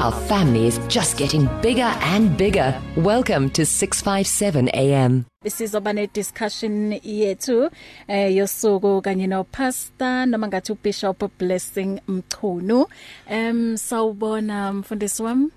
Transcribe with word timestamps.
Our 0.00 0.12
family 0.12 0.68
is 0.68 0.78
just 0.86 1.18
getting 1.18 1.48
bigger 1.60 1.90
and 2.14 2.36
bigger. 2.36 2.80
Welcome 2.96 3.50
to 3.50 3.66
657 3.66 4.68
AM. 4.72 5.24
sizoba 5.46 5.92
ne 5.92 6.06
discussion 6.06 6.92
yethu 7.04 7.70
eh 8.08 8.36
yosuku 8.36 9.02
kanye 9.02 9.26
no 9.28 9.44
pastor 9.44 10.26
noma 10.26 10.48
ngathi 10.48 10.72
ubishop 10.72 11.30
blessing 11.38 12.00
mchunu 12.08 12.86
em 13.28 13.76
sawubona 13.76 14.72
mfundisi 14.72 15.22
wami 15.22 15.50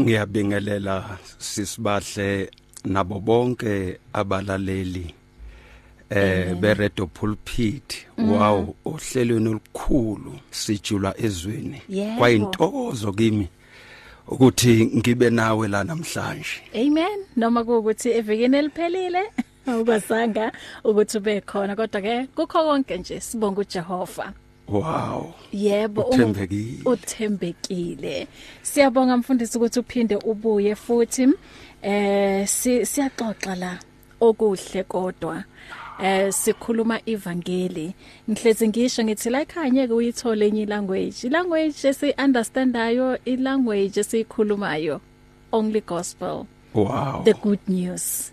ngiyabingelela 0.00 1.18
sisibahle 1.38 2.50
nabo 2.84 3.20
bonke 3.20 3.98
abalaleli 4.12 5.14
eh 6.10 6.54
be 6.54 6.74
radio 6.74 7.06
pulpit 7.06 8.06
wow 8.18 8.74
ohlelweni 8.84 9.48
olukhulu 9.48 10.32
sijula 10.50 11.14
ezweni. 11.18 11.82
Kwayintokozo 12.18 13.12
kimi 13.12 13.48
ukuthi 14.28 14.86
ngibe 14.96 15.30
nawe 15.30 15.68
la 15.68 15.84
namhlanje. 15.84 16.60
Amen. 16.74 17.24
Noma 17.36 17.64
kuukuthi 17.64 18.10
evikeni 18.10 18.56
eliphelile 18.56 19.22
awukwazanga 19.66 20.52
ukuthi 20.84 21.18
ube 21.18 21.40
khona 21.40 21.76
kodwa 21.76 22.00
ke 22.00 22.26
kukho 22.26 22.62
konke 22.64 22.98
nje 22.98 23.20
sibonga 23.20 23.60
uJehova. 23.60 24.32
Wow. 24.68 25.34
Yebo 25.52 26.02
Uthembekile. 26.02 26.82
uthembekile. 26.84 28.26
Siyabonga 28.62 29.16
mfundisi 29.16 29.58
ukuthi 29.58 29.80
uphinde 29.80 30.16
ubuye 30.16 30.74
futhi 30.74 31.28
eh 31.82 32.48
si- 32.48 32.86
siyaxoxa 32.86 33.54
la 33.54 33.78
okuhle 34.20 34.82
kodwa. 34.84 35.44
Eh 36.02 36.32
sikhuluma 36.32 37.00
ivangeli. 37.06 37.94
Ngihlezi 38.30 38.68
ngisho 38.68 39.04
ngithi 39.04 39.30
la 39.30 39.40
ekhanye 39.42 39.86
ke 39.86 39.92
uyithole 39.92 40.46
enye 40.48 40.66
language 40.66 41.28
language 41.28 41.88
esi 41.88 42.14
understandayo 42.18 43.18
i 43.24 43.36
language 43.36 44.00
esikhulumayo 44.00 45.00
only 45.52 45.80
gospel. 45.80 46.46
Wow. 46.74 47.22
The 47.24 47.34
good 47.34 47.60
news. 47.68 48.32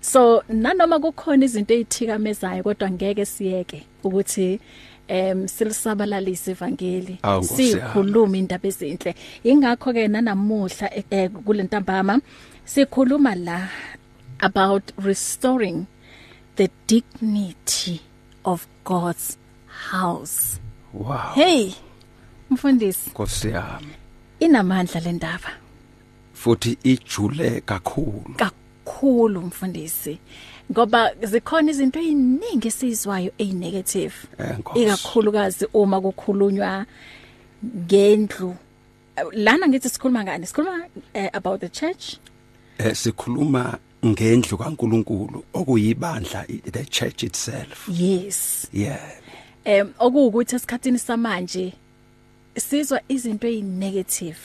So 0.00 0.42
nanoma 0.48 0.98
kukhona 0.98 1.44
izinto 1.44 1.74
ezithikamezayo 1.74 2.62
kodwa 2.62 2.90
ngeke 2.90 3.26
siyeke 3.26 3.86
ukuthi 4.04 4.60
em 5.08 5.48
silisabalalisa 5.48 6.50
ivangeli. 6.50 7.18
Sikhuluma 7.42 8.36
indaba 8.36 8.68
ezinhle. 8.68 9.14
Ingakho 9.44 9.92
ke 9.92 10.08
nanamuhla 10.08 10.94
eh, 10.94 11.04
eh, 11.10 11.30
kule 11.30 11.62
ntambama 11.62 12.20
sikhuluma 12.64 13.34
la 13.34 13.68
about 14.40 14.92
restoring 14.96 15.86
the 16.56 16.68
dignity 16.86 18.00
of 18.44 18.66
God's 18.84 19.38
house. 19.90 20.60
Wow. 20.92 21.32
Hey 21.34 21.72
mfundisi. 22.50 23.10
Nkosi 23.10 23.48
yami. 23.48 23.86
Inamandla 24.40 25.00
le 25.00 25.12
ndaba. 25.12 25.50
Futhi 26.34 26.78
ijule 26.82 27.60
kakhulu. 27.60 28.34
Kakhulu 28.36 29.40
mfundisi. 29.40 30.18
Ngoba 30.72 31.14
zikhona 31.22 31.70
izinto 31.70 31.98
eziningi 32.00 32.68
esizwayo 32.68 33.32
ezinegative 33.38 34.14
Eh, 34.38 34.58
ikakhulukazi 34.74 35.66
uma 35.74 36.00
kukhulunywa 36.00 36.86
ngendlu. 37.76 38.56
Lana 39.32 39.68
ngithi 39.68 39.88
sikhuluma 39.88 40.24
ngani? 40.24 40.46
Sikhuluma 40.46 40.86
uh, 41.14 41.28
about 41.32 41.60
the 41.60 41.68
church? 41.68 42.16
Eh 42.78 42.94
sikhuluma 42.96 43.78
ngendlu 44.06 44.58
kaNkuluNkulu 44.58 45.44
okuyibandla 45.54 46.44
i- 46.48 46.70
the 46.70 46.84
church 46.84 47.22
itself. 47.22 47.88
Yes. 47.88 48.68
Yeah. 48.72 49.00
Em 49.64 49.92
okuwukuthi 49.98 50.56
esikhatini 50.56 50.98
samanje 50.98 51.72
sizwa 52.58 53.00
izinto 53.08 53.48
ezinegative 53.48 54.38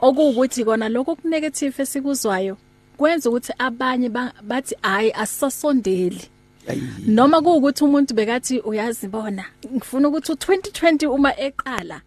okuwukuthi 0.00 0.64
kona 0.64 0.88
lokho 0.88 1.16
kunegative 1.16 1.82
esikuzwayo 1.82 2.56
kwenza 2.96 3.30
ukuthi 3.30 3.52
abanye 3.58 4.08
ba- 4.08 4.32
bathi 4.42 4.76
hayi 4.82 5.12
asisasondeli. 5.12 6.22
Ayi. 6.68 6.82
noma 7.06 7.40
kuukuthi 7.42 7.84
umuntu 7.84 8.14
bekathi 8.14 8.60
uyazibona 8.60 9.44
ngifuna 9.74 10.08
ukuthi 10.08 10.32
u2020 10.32 11.06
uma 11.08 11.32
eqala 11.40 12.00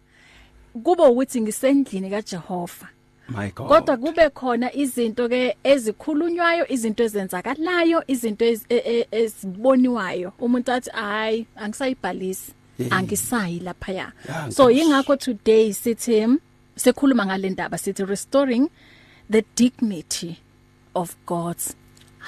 kube 0.84 1.02
ukuthi 1.02 1.40
ngisendlini 1.40 2.10
kaJehova. 2.10 2.86
my 2.86 2.88
god 2.88 3.01
kodwa 3.54 3.96
kube 3.96 4.30
khona 4.30 4.72
izinto 4.74 5.28
ke 5.28 5.56
ezikhulunywayo 5.64 6.66
izinto 6.72 7.04
ezenzakalayo 7.04 8.02
izinto 8.06 8.44
ez- 8.44 8.66
e- 8.68 8.82
e- 8.84 9.08
eziboniwayo. 9.12 10.32
Umuntu 10.38 10.72
athi 10.72 10.90
hayi 10.90 11.46
angisayibhalisi 11.56 12.52
Yeah. 12.78 12.92
angisayi 12.98 13.60
lapha 13.60 13.92
ya 13.92 14.12
Ya, 14.28 14.50
so 14.50 14.64
Nkosi. 14.70 14.80
ingakho 14.80 15.16
today 15.16 15.72
sithi 15.72 16.26
sekhuluma 16.76 17.26
ngale 17.26 17.50
ndaba 17.50 17.78
sithi 17.78 18.04
restoring 18.04 18.68
the 19.30 19.44
dignity 19.56 20.36
of 20.94 21.16
God's 21.26 21.74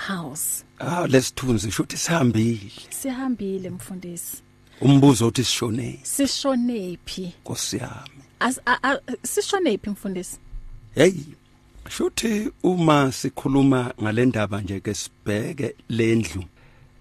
house. 0.09 0.65
Ah 0.79 1.07
lesithunzi 1.07 1.71
shuthi 1.71 1.97
sihambile. 1.97 2.71
Sihambile 2.91 3.71
mfundisi. 3.71 4.43
Umbuzo 4.81 5.27
uthi 5.29 5.45
sishone. 5.45 6.01
Sishonephi 6.03 7.33
Nkosi 7.45 7.77
yami. 7.77 8.23
As- 8.41 8.61
a- 8.67 8.79
a- 8.83 9.01
sishonephi 9.23 9.91
mfundisi? 9.91 10.37
Hey 10.95 11.13
shuthi 11.89 12.51
uma 12.63 13.13
sikhuluma 13.13 13.95
ngalendaba 14.03 14.61
nje 14.61 14.81
ke 14.81 14.95
sibheke 14.95 15.75
lendlu 15.89 16.45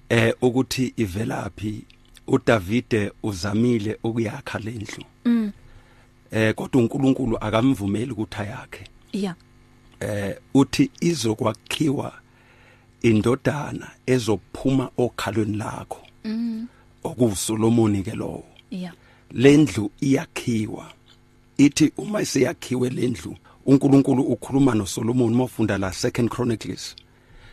eh 0.10 0.34
ukuthi 0.42 0.94
ivelaphi 0.98 1.86
uDavide 2.28 3.12
uzamile 3.24 3.98
ukuyakha 4.04 4.60
lendlu 4.60 5.04
mm. 5.26 5.52
eh 6.32 6.56
kodwa 6.56 6.82
uNkulunkulu 6.82 7.38
akamvumeli 7.38 8.12
ukuthi 8.12 8.42
ayakhe. 8.42 8.84
Yeah 9.12 9.36
eh 10.00 10.36
uthi 10.54 10.92
izokwakhiwa 11.00 12.14
indodana 13.02 13.92
ezophuma 14.06 14.90
okhalweni 14.98 15.58
lakho. 15.58 16.02
Mm. 16.24 16.68
okusolomoni 17.04 18.04
ke 18.04 18.12
lowo. 18.12 18.46
Yeah 18.72 18.94
lendlu 19.32 19.92
iyakhiwa. 20.02 20.94
Ithi 21.58 21.92
uma 21.98 22.22
isiyakhiwe 22.22 22.90
lendlu 22.90 23.38
uNkulunkulu 23.66 24.24
ukhuluma 24.24 24.74
noSolomon 24.76 25.34
mawufunda 25.34 25.78
la 25.78 25.92
Second 25.94 26.30
Chronicles 26.30 26.96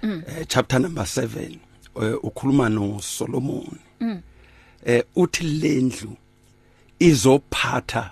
mm. 0.02 0.22
eh, 0.26 0.46
chapter 0.48 0.80
number 0.80 1.04
7 1.04 1.58
eh, 2.02 2.24
ukhuluma 2.24 2.68
noSolomon. 2.68 3.78
Mm. 4.00 4.22
eh 4.84 5.04
uthi 5.16 5.44
lendlu 5.44 6.16
izophatha 6.98 8.10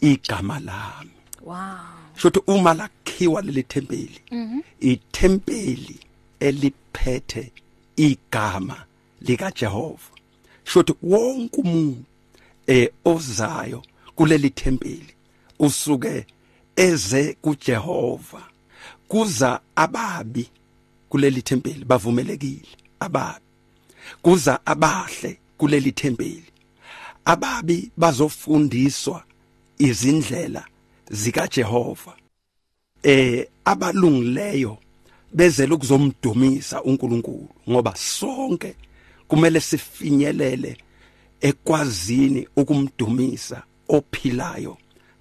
igama 0.00 0.60
lami. 0.60 1.10
Wow. 1.42 1.56
Shothi 2.16 2.40
uma 2.46 2.74
lakhiwa 2.74 3.42
leli 3.42 3.62
thempeli 3.62 4.20
ithempeli 4.80 6.00
eliphethe 6.40 7.52
igama 7.96 8.84
lika 9.20 9.50
Jehova 9.50 10.10
shothi 10.64 10.94
wonke 11.02 11.60
umuntu 11.60 12.04
eh 12.66 12.90
ozayo 13.04 13.82
kuleli 14.14 14.50
thempeli 14.50 15.14
usuke 15.58 16.26
eze 16.76 17.36
kuJehova 17.42 18.42
kuza 19.08 19.60
ababi 19.76 20.50
kuleli 21.08 21.42
thempeli 21.42 21.84
bavumelekile 21.84 22.68
ababi. 23.00 23.44
Kuza 24.22 24.66
abahle 24.66 25.38
kuleli 25.58 25.92
thempeli. 25.92 26.52
Ababi 27.24 27.90
bazofundiswa 27.96 29.24
izindlela 29.78 30.64
zika 31.10 31.48
Jehova 31.48 32.16
eh 33.02 33.46
abalungileyo 33.64 34.78
bezele 35.32 35.74
ukuzomdumisa 35.74 36.82
uNkulunkulu 36.82 37.48
ngoba 37.70 37.96
sonke 37.96 38.74
kumele 39.28 39.60
sifinyelele 39.60 40.76
ekwazini 41.40 42.48
ukumdumisa 42.56 43.62
ophilayo 43.88 44.76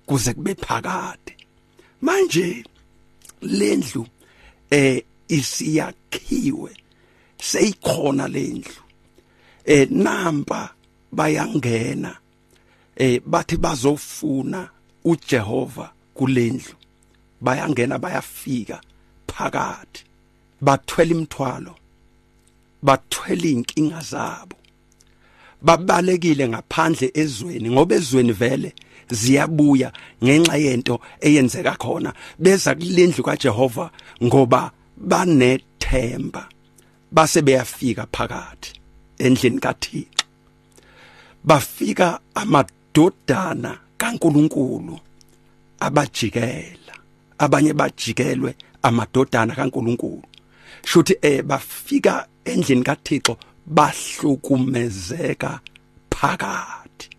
kuze 0.05 0.33
kube 0.33 0.55
phakade. 0.55 1.34
Manje 2.01 2.63
lendlu 3.41 4.07
eh 4.71 5.03
isiyakhiwe 5.27 6.71
seyikhona 7.37 8.27
lendlu 8.27 8.81
eh 9.65 9.87
namba 9.91 10.73
bayangena 11.11 12.17
eh 12.95 13.21
bathi 13.25 13.57
bazofuna 13.57 14.69
uJehova 15.03 15.91
kulendlu 16.13 16.75
bayangena 17.41 17.99
bayafika 17.99 18.81
phakathi 19.27 20.03
bathwele 20.61 21.11
imithwalo 21.11 21.75
bathwele 22.85 23.51
inkinga 23.51 24.01
zabo. 24.01 24.57
Babalekile 25.65 26.47
ngaphandle 26.49 27.11
ezweni 27.13 27.69
ngoba 27.71 27.95
ezweni 27.95 28.31
vele 28.31 28.73
ziyabuya 29.09 29.89
ngenxa 30.23 30.57
yento 30.57 30.95
eyenzeka 31.21 31.73
khona. 31.83 32.13
Beza 32.39 32.75
kulendlu 32.75 33.23
kaJehova 33.23 33.91
ngoba 34.23 34.71
banethemba 34.97 36.43
base 37.11 37.41
beyafika 37.41 38.07
phakathi 38.11 38.73
endlini 39.17 39.59
kaThixo. 39.59 40.25
Bafika 41.43 42.19
amadodana 42.35 43.77
kaNkuluNkulu 43.97 44.99
abajikela 45.79 46.93
abanye 47.37 47.73
bajikelwe 47.73 48.55
amadodana 48.83 49.55
kaNkuluNkulu. 49.55 50.23
Shuthi 50.85 51.15
eh 51.21 51.43
bafika 51.43 52.27
endlini 52.45 52.83
kaThixo 52.83 53.37
bahlukumezeka 53.65 55.59
phakathi. 56.09 57.09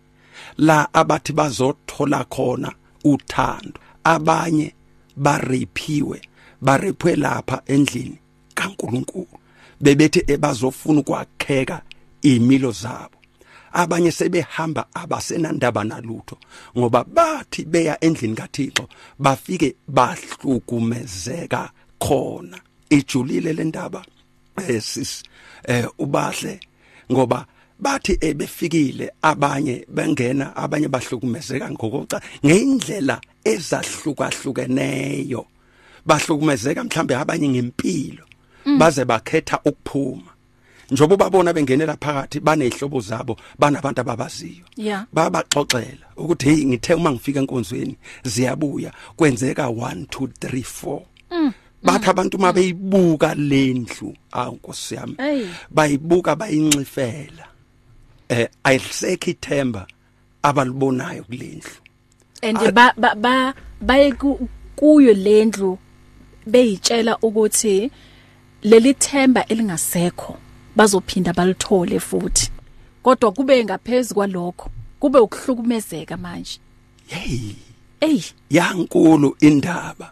La 0.57 0.87
abathi 0.93 1.33
bazothola 1.33 2.25
khona 2.25 2.73
uthando 3.03 3.79
abanye 4.03 4.73
barephiwe 5.17 6.21
barephiwe 6.61 7.15
lapha 7.15 7.61
endlini 7.65 8.17
kaNkuluNkulu 8.55 9.37
bebethi 9.81 10.23
ebazofuna 10.27 10.99
ukwakheka 10.99 11.81
imilo 12.21 12.71
zabo. 12.71 13.17
Abanye 13.73 14.11
sebehamba 14.11 14.87
abasenandaba 14.93 15.83
nalutho 15.83 16.37
ngoba 16.77 17.03
bathi 17.03 17.65
beya 17.65 18.03
endlini 18.03 18.35
kaThixo 18.35 18.87
bafike 19.19 19.75
bahlukumezeka 19.87 21.69
khona. 21.99 22.59
Ijulile 22.89 23.53
le 23.53 23.63
ndaba 23.63 24.05
eh 24.57 24.81
sis. 24.81 25.23
Eh 25.63 25.85
ubahle 25.97 26.59
ngoba 27.11 27.45
bathi 27.79 28.17
ebefikile 28.21 29.11
abanye 29.21 29.85
bengena 29.87 30.55
abanye 30.55 30.87
bahlukumezeka 30.87 31.71
ngokuca 31.71 32.21
ngeindlela 32.45 33.21
ezahlukahlukeneyo. 33.43 35.45
Bahlukumezeka 36.05 36.83
mhlambe 36.83 37.15
abanye 37.15 37.49
ngempilo 37.49 38.25
baze 38.79 39.05
bakhetha 39.05 39.59
ukuphuma. 39.65 40.31
Njoba 40.91 41.17
babona 41.17 41.53
bengenela 41.53 41.97
phakathi 41.97 42.39
banezihlobo 42.39 42.99
zabo 42.99 43.37
banabantu 43.59 44.01
ababaziyo. 44.01 44.65
Babaxoxela 45.13 46.07
ukuthi 46.17 46.49
hey 46.49 46.65
ngithe 46.65 46.93
uma 46.93 47.11
ngifika 47.11 47.39
enkonzweni 47.39 47.97
ziyabuya. 48.23 48.91
Kwenzeka 49.15 49.67
1 49.67 50.05
2 50.05 50.27
3 50.39 51.01
4 51.31 51.51
bathi 51.87 52.09
abantu 52.09 52.37
mabeyibuka 52.37 53.35
lendlu 53.35 54.09
awu 54.31 54.55
nkosi 54.55 54.95
yami 54.95 55.15
Hey. 55.17 55.45
bayibuka 55.71 56.35
bayincifela. 56.35 57.45
Eh 58.29 58.47
ayisekho 58.63 59.29
ithemba 59.31 59.87
abalibonayo 60.43 61.23
kulendlu 61.23 61.71
and 62.43 62.57
ba 62.73 62.93
ba 62.97 63.15
ba 63.15 63.53
baye 63.81 64.11
ku- 64.11 64.49
kuyo 64.75 65.13
lendlu 65.13 65.77
beyitshela 66.45 67.17
ukuthi 67.21 67.91
leli 68.63 68.93
themba 68.93 69.41
elingasekho 69.47 70.37
bazophinda 70.75 71.33
balithole 71.33 71.99
futhi. 71.99 72.51
Kodwa 73.03 73.31
kube 73.31 73.63
ngaphezulu 73.65 74.15
kwalokho 74.15 74.69
kube 74.99 75.19
ukuhlukumezeka 75.19 76.17
manje. 76.17 76.59
Hey. 77.07 77.55
Ey 78.01 78.21
yankulu 78.49 79.35
indaba. 79.39 80.11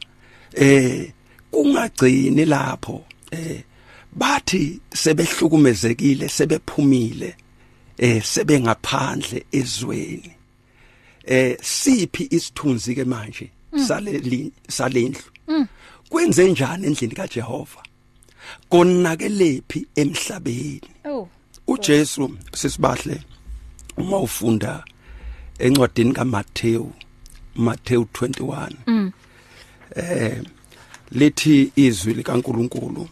Eh 0.55 1.11
kungagcini 1.55 2.45
lapho 2.45 3.05
eh 3.31 3.63
bathi 4.11 4.79
sebehlukumezekile 5.01 6.27
sebephumile 6.37 7.35
eh 7.97 8.23
sebengaphandle 8.23 9.39
ezweni. 9.59 10.33
Eh 11.23 11.57
siphi 11.61 12.23
isithunzi 12.37 12.95
ke 12.95 13.05
manje 13.05 13.47
saleli 13.87 14.51
salendlu? 14.67 15.29
Kwenze 16.09 16.51
njani 16.51 16.87
endlini 16.87 17.15
kaJehova? 17.15 17.81
Konakelephi 18.69 19.87
emhlabeni? 19.95 20.89
Oh. 21.05 21.27
uJesu 21.67 22.37
sisibahle 22.53 23.23
uma 23.97 24.17
ufunda 24.17 24.83
encwadini 25.59 26.13
kaMathewu 26.13 26.93
Mathewu 27.55 28.07
21 28.13 29.11
eh 29.95 30.41
lithi 31.15 31.71
izwi 31.75 32.13
likaNkuluNkulu 32.13 33.09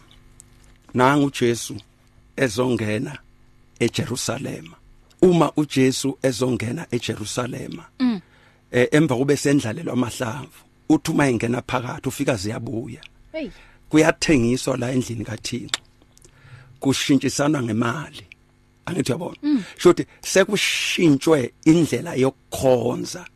nangu 0.94 1.26
uJesu 1.26 1.76
ezongena 2.36 3.18
eJerusalema 3.80 4.76
uma 5.22 5.52
uJesu 5.56 6.18
ezongena 6.22 6.86
eJerusalema 6.90 7.84
eh 8.70 8.88
emva 8.90 9.16
kube 9.16 9.36
sendlalelwa 9.36 9.92
amahlamvu 9.92 10.64
uthi 10.88 11.10
uma 11.10 11.28
engena 11.28 11.62
phakathi 11.62 12.08
ufika 12.08 12.36
ziyabuya. 12.36 13.00
Hey. 13.32 13.50
Kuyathengiswa 13.88 14.76
la 14.76 14.92
endlini 14.92 15.24
kaThixo. 15.24 15.80
Kushintshisana 16.80 17.62
ngemali. 17.62 18.26
Angithi 18.86 19.12
uyabona? 19.12 19.36
Shothi 19.78 20.06
sekushintshwe 20.20 21.52
indlela 21.64 22.14
yokukhonza. 22.14 23.26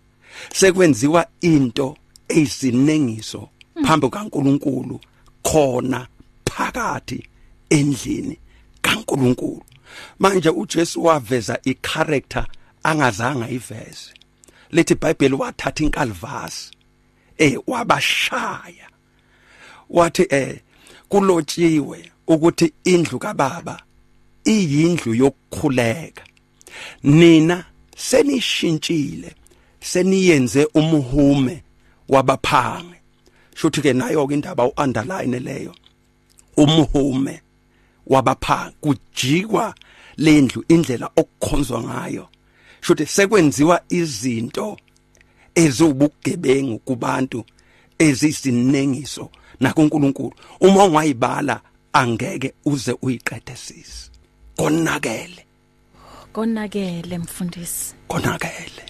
Sekwenziwa 0.52 1.26
into 1.40 1.96
eyisinengiso 2.28 3.48
phambi 3.84 4.08
kaNkuluNkulu 4.10 5.00
khona 5.42 6.06
phakathi 6.44 7.28
endlini 7.70 8.38
kaNkuluNkulu. 8.82 9.62
Manje 10.18 10.48
uJesu 10.48 11.04
waveza 11.04 11.58
icharacter 11.64 12.46
angazange 12.82 13.44
ayiveze. 13.44 14.14
Lethi 14.70 14.94
iBhayibheli 14.94 15.34
wathatha 15.34 15.84
inkalvasi 15.84 16.70
eh 17.38 17.58
wabashaya. 17.66 18.88
Wathi 19.90 20.26
eh 20.30 20.60
kulotshiwe 21.08 22.12
ukuthi 22.26 22.72
indlu 22.84 23.18
kaBaba 23.18 23.82
iyindlu 24.44 25.14
yokukhuleka. 25.14 26.24
Nina 27.02 27.64
senishintshile 27.96 29.34
seniyenze 29.80 30.68
umuhume 30.74 31.62
wabaphange 32.08 32.97
shothi 33.58 33.82
ke 33.82 33.92
nayo 33.92 34.26
ke 34.26 34.34
indaba 34.34 34.70
uunderline 34.70 35.38
leyo. 35.40 35.74
Umuhume 36.56 37.42
wabaphange 38.06 38.74
kujikwa 38.80 39.74
lendlu 40.16 40.64
indlela 40.68 41.10
okukhonzwa 41.16 41.82
ngayo. 41.82 42.28
Shothi 42.80 43.06
sekwenziwa 43.06 43.80
izinto 43.88 44.76
ezobugebengu 45.54 46.78
kubantu 46.78 47.44
ezisinengiso 47.98 49.30
nakuNkulunkulu. 49.60 50.34
Uma 50.60 50.84
ungayibala 50.84 51.60
angeke 51.92 52.54
uze 52.64 52.94
uyiqede 53.02 53.56
sisi. 53.56 54.10
Konakele. 54.56 55.46
Konakele 56.32 57.18
mfundisi. 57.18 57.94
Konakele. 58.08 58.84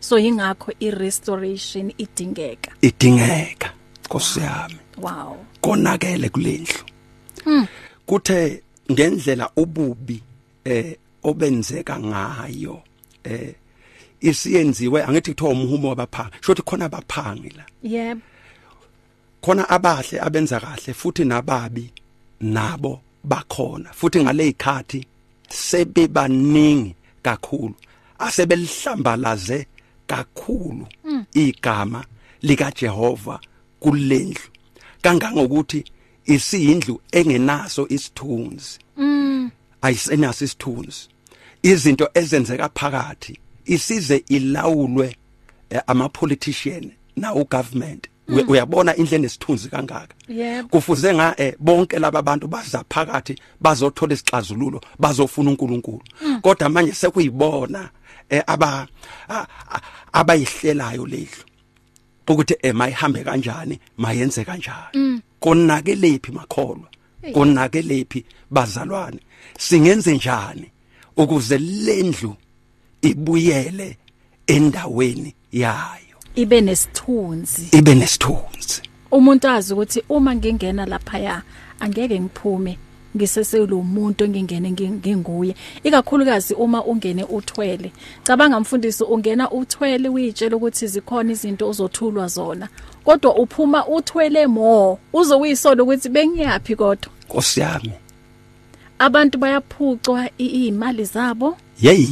So 0.00 0.18
ingakho 0.18 0.72
irestoration 0.80 1.92
idingeka. 1.98 2.70
Idingeka 2.82 3.72
Nkosi 4.04 4.40
yami. 4.40 4.78
Wow. 4.98 5.36
Konakele 5.60 6.28
kulendlu. 6.28 6.84
Kuthe 8.06 8.62
ngendlela 8.92 9.50
ububi 9.56 10.22
eh 10.64 10.96
obenzeka 11.22 11.98
ngayo 11.98 12.82
eh 13.24 13.54
isiyenziwe 14.20 15.04
angithi 15.04 15.30
kuthiwa 15.30 15.50
umhumo 15.50 15.88
wabaphangi 15.88 16.36
shothi 16.40 16.62
khona 16.62 16.84
abaphangi 16.84 17.50
la. 17.56 17.64
Yebo 17.82 18.20
khona 19.40 19.68
abahle 19.68 20.20
abenza 20.20 20.60
kahle 20.60 20.94
futhi 20.94 21.24
nababi 21.24 21.90
nabo 22.40 23.00
bakhona. 23.24 23.92
Futhi 23.92 24.22
ngale 24.22 24.48
ikhathi 24.48 25.06
sebebaningi 25.48 26.94
kakhulu. 27.22 27.74
Asebelihlambalaze 28.26 29.66
kakhulu 30.06 30.86
igama 31.34 32.04
lika 32.42 32.72
Jehova 32.80 33.40
kulendlu. 33.80 34.48
Kangangokuthi 35.02 35.84
isiyindlu 36.26 37.00
engenaso 37.12 37.86
isithunzi. 37.88 38.78
Ayisenaso 39.82 40.44
isithunzi. 40.44 41.08
Izinto 41.62 42.08
ezenzeka 42.14 42.68
phakathi 42.68 43.38
isize 43.64 44.24
ilawulwe 44.28 45.16
eh, 45.70 45.80
ama 45.86 46.08
politician 46.08 46.90
na 47.16 47.34
ugovernment 47.34 48.08
Uya- 48.28 48.46
uyabona 48.48 48.96
indlela 48.96 49.22
nesithunzi 49.22 49.68
kangaka? 49.68 50.14
Kufuze 50.70 51.14
nga 51.14 51.34
eh, 51.40 51.54
bonke 51.58 51.98
laba 51.98 52.22
bantu 52.22 52.46
baza 52.48 52.84
phakathi 52.88 53.38
bazothola 53.60 54.14
isixazululo 54.14 54.80
bazofuna 54.98 55.50
uNkulunkulu. 55.50 56.02
Kodwa 56.42 56.68
manje 56.68 56.92
sekuyibona 56.92 57.90
aba 58.46 58.88
a- 59.28 59.46
a- 59.74 59.80
abayihlelayo 60.12 61.06
lehlo 61.06 61.44
ukuthi 62.28 62.54
emayihambe 62.62 63.24
kanjani 63.24 63.80
mayenze 63.96 64.44
kanjani? 64.44 65.20
Konakelephi 65.40 66.32
makholwa? 66.32 66.88
Konakelephi 67.34 68.24
bazalwane? 68.50 69.20
Singenze 69.58 70.14
njani 70.16 70.70
ukuze 71.16 71.58
lendlu 71.58 72.36
ibuyele 73.02 73.98
endaweni 74.46 75.34
yayo? 75.52 76.16
Ibe 76.34 76.60
nesithunzi. 76.60 77.68
Ibe 77.72 77.94
nesithunzi. 77.94 78.82
Umuntu 79.10 79.48
azi 79.48 79.72
ukuthi 79.74 80.02
uma 80.08 80.34
ngingena 80.34 80.86
lapha 80.86 81.18
ya 81.18 81.42
angeke 81.80 82.20
ngiphume. 82.20 82.78
Ngiseselo 83.16 83.78
umuntu 83.78 84.28
ngingene 84.28 84.70
nginguye. 84.70 85.54
Ikakhulukazi 85.82 86.54
uma 86.54 86.84
ungene 86.84 87.24
uthwele. 87.24 87.92
Cabanga 88.24 88.60
mfundisi 88.60 89.04
ungena 89.04 89.50
uthwele 89.50 90.08
uyitshela 90.08 90.56
ukuthi 90.56 90.86
zikhona 90.86 91.32
izinto 91.32 91.68
ozothulwa 91.68 92.28
zona. 92.28 92.68
Kodwa 93.04 93.36
uphuma 93.36 93.86
uthwele 93.86 94.46
mo 94.46 94.98
uzowisola 95.12 95.82
ukuthi 95.82 96.08
bengiyapi 96.08 96.76
kodwa? 96.76 97.12
Nkosi 97.26 97.60
yami. 97.60 97.92
Abantu 98.98 99.38
bayaphucwa 99.38 100.28
imali 100.38 101.04
zabo. 101.04 101.56
Hey 101.80 102.06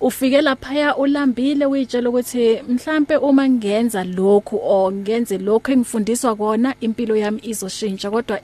ufike 0.00 0.40
lapha 0.40 0.96
ulambile 0.96 1.66
uyitshela 1.66 2.08
ukuthi 2.08 2.62
mhlambe 2.68 3.16
uma 3.16 3.48
ngenza 3.48 4.04
lokhu 4.04 4.60
o 4.64 4.92
ngenze 4.92 5.38
lokho 5.38 5.72
engifundiswa 5.72 6.36
kona 6.36 6.74
impilo 6.80 7.16
yami 7.16 7.40
izoshintsha 7.42 8.10
kodwa 8.10 8.40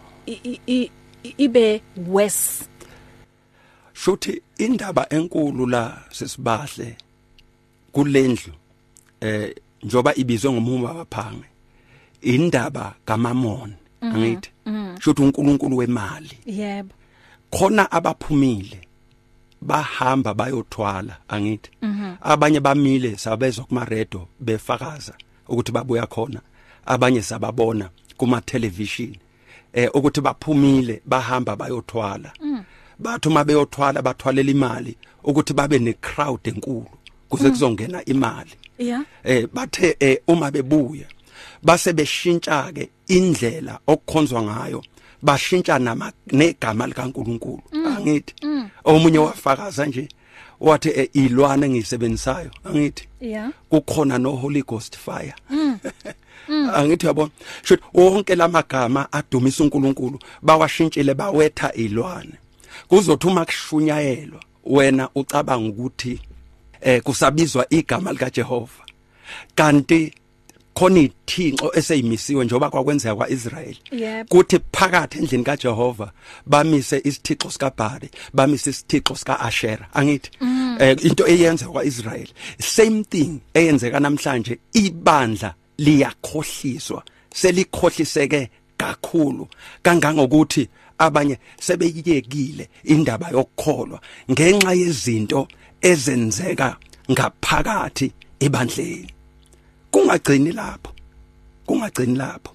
ibe 1.39 1.83
worse. 2.07 2.69
Shothi 3.95 4.43
indaba 4.59 5.07
enkulu 5.11 5.67
la 5.67 6.03
sesibahle 6.11 6.97
kulendlu 7.93 8.53
eh 9.21 9.55
njoba 9.83 10.15
ibizwe 10.15 10.53
ngomhumba 10.53 10.93
waphange 10.93 11.49
indaba 12.23 12.95
kaMamon 13.05 13.73
angithi? 14.01 14.51
shothi 15.01 15.23
uNkulunkulu 15.23 15.77
wemali. 15.77 16.39
Yebo. 16.47 16.95
Khona 17.51 17.91
abaphumile 17.93 18.81
bahamba 19.63 20.35
bayothwala 20.35 21.17
angithi? 21.29 21.71
Abanye 22.21 22.61
bamile 22.61 23.17
sabezwa 23.17 23.65
kuma 23.65 23.85
radio 23.85 24.29
befakaza 24.41 25.15
ukuthi 25.49 25.73
babuya 25.73 26.07
khona. 26.07 26.41
Abanye 26.87 27.23
sababona 27.23 27.91
kuma 28.17 28.41
television 28.41 29.17
eh 29.77 29.91
ukuthi 29.95 30.21
baphumile 30.21 31.03
bahamba 31.07 31.57
bayothwala. 31.57 32.33
Bathu 32.99 33.31
mabeyothwala 33.31 34.03
bathwalela 34.03 34.51
imali 34.51 34.97
ukuthi 35.25 35.53
babe 35.53 35.79
ne 35.79 35.93
crowd 35.93 36.41
enkulu 36.45 36.87
kuze 37.29 37.51
kuzongena 37.51 38.05
imali. 38.05 38.51
Yeah. 38.79 39.05
Eh 39.25 39.47
bathe 39.55 39.97
eh, 40.01 40.19
uma 40.29 40.51
bebuya 40.51 41.07
base 41.63 41.93
beshintsha 41.93 42.73
ke 42.73 42.89
indlela 43.09 43.79
okukhonzwa 43.87 44.43
ngayo 44.43 44.85
bashintsha 45.23 45.79
nama 45.79 46.13
negama 46.33 46.87
likaNkuluNkulu. 46.87 47.63
Angithi 47.73 48.35
omunye 48.85 49.19
wafakaza 49.19 49.87
nje 49.87 50.09
wathi 50.61 50.89
eh, 50.89 51.09
ilwane 51.13 51.67
engisebenzisayo 51.67 52.51
angithi 52.65 53.09
yeah. 53.21 53.51
Kukhona 53.71 54.19
no 54.19 54.33
Holy 54.37 54.63
Ghost 54.63 54.97
fire. 54.97 55.35
angithi 56.49 57.07
yabona 57.07 57.31
shothi 57.63 57.83
wonke 57.95 58.35
lamagama 58.35 59.13
adumisa 59.13 59.65
uNkulunkulu 59.65 60.19
bawashintshile 60.43 61.15
bawetha 61.15 61.73
ilwane. 61.73 62.35
Kuzothi 62.89 63.27
uma 63.27 63.45
kushunyayelwa. 63.45 64.41
Wena 64.65 65.09
ucabanga 65.15 65.69
ukuthi 65.69 66.21
eh 66.81 67.03
kusabizwa 67.03 67.67
igama 67.71 68.13
lika 68.13 68.31
Jehova. 68.31 68.85
Kanti 69.55 70.13
khona 70.75 71.01
ithinxo 71.01 71.73
eseyimisiwe 71.75 72.45
njoba 72.45 72.71
kwakwenzeka 72.71 73.17
kwaIsrayeli. 73.17 73.79
Kuthi 74.29 74.61
phakathi 74.73 75.19
endlini 75.19 75.45
kaJehova 75.45 76.13
bamise 76.47 77.01
isithixo 77.05 77.51
sikaBhali 77.51 78.11
bamise 78.35 78.71
isithixo 78.71 79.17
sikaAshera 79.17 79.89
angithi 79.95 80.31
eh 80.79 80.97
into 81.05 81.27
eyenza 81.27 81.67
kwaIsrayeli 81.67 82.33
same 82.59 83.05
thing 83.05 83.41
eyenzeka 83.55 84.01
namhlanje 84.01 84.59
ibandla 84.73 85.55
liyakhohliswa 85.79 87.03
selikhohliseke 87.35 88.51
kakhulu. 88.77 89.49
Kangangokuthi 89.83 90.69
abanye 90.99 91.39
sebeyiyekile 91.61 92.69
indaba 92.85 93.29
yokukholwa 93.31 94.01
ngenxa 94.31 94.73
yezinto 94.73 95.49
ezenzeka 95.81 96.77
ngaphakathi 97.11 98.13
ebandleni. 98.41 99.11
Kungagcini 99.91 100.53
lapho 100.53 100.93
kungagcini 101.67 102.17
lapho. 102.17 102.53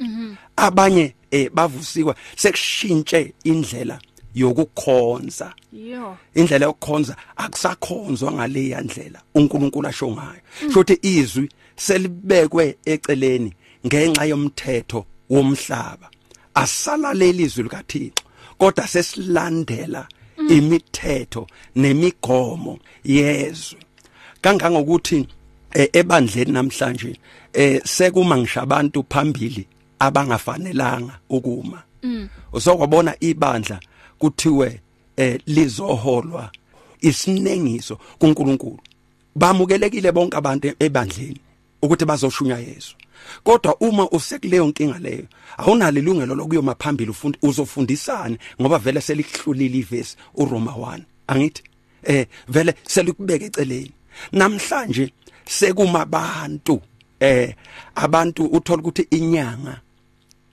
Abanye 0.56 1.14
eh 1.32 1.50
bavusiwa 1.50 2.16
sekushintshe 2.36 3.34
indlela 3.44 4.00
yokukhonza. 4.36 5.54
Yo. 5.74 6.18
Indlela 6.36 6.66
yokukhonza 6.66 7.16
akusakhonzwa 7.38 8.32
ngaleya 8.32 8.82
ndlela 8.82 9.22
uNkulunkulu 9.36 9.88
asho 9.88 10.12
ngayo. 10.12 10.42
Shothi 10.74 11.00
izwi 11.02 11.50
selibekwe 11.86 12.66
eceleni 12.86 13.52
ngenxa 13.86 14.26
yomthetho 14.32 15.06
womhlaba. 15.30 16.08
Asalaleli 16.54 17.44
izwi 17.44 17.64
likaThixo 17.64 18.24
kodwa 18.58 18.88
sesilandela 18.88 20.08
imithetho 20.50 21.48
nemigomo 21.76 22.80
yezwe. 23.04 23.80
Kangangokuthi 24.42 25.28
eh, 25.74 25.90
ebandleni 25.94 26.52
namhlanje 26.52 27.16
eh 27.54 27.82
sekuma 27.84 28.38
ngisho 28.38 28.62
abantu 28.62 29.06
phambili 29.10 29.68
abangafanelanga 30.00 31.20
ukuma. 31.30 31.84
Usokwabona 32.54 33.16
ibandla 33.20 33.80
kuthiwe 34.20 34.80
eh 35.18 35.40
lizoholwa 35.46 36.52
isinengiso 37.02 37.98
kuNkulunkulu. 38.20 38.80
Bamukelekile 39.36 40.12
bonke 40.12 40.38
abantu 40.38 40.74
ebandleni. 40.80 41.42
Ukuthi 41.82 42.06
bazoshunya 42.06 42.58
Yesu. 42.58 42.96
Kodwa 43.44 43.76
uma 43.80 44.10
usekuleyo 44.10 44.68
nkinga 44.68 45.00
leyo 45.00 45.26
awunalo 45.58 46.00
ilungelo 46.00 46.36
lokuyoma 46.36 46.76
phambili 46.76 47.12
ufundi 47.12 47.38
uzofundisana 47.42 48.38
ngoba 48.62 48.80
vele 48.80 49.02
selihlulile 49.02 49.78
ivesi 49.78 50.18
uRoma 50.36 50.72
1 50.72 51.00
angithi 51.28 51.64
eh 52.04 52.28
vele 52.48 52.74
selikubeka 52.88 53.46
eceleni. 53.46 53.92
Namhlanje 54.32 55.14
sekuma 55.46 56.02
abantu 56.02 56.82
eh 57.20 57.56
abantu 57.96 58.46
uthola 58.46 58.82
ukuthi 58.82 59.08
inyanga 59.12 59.82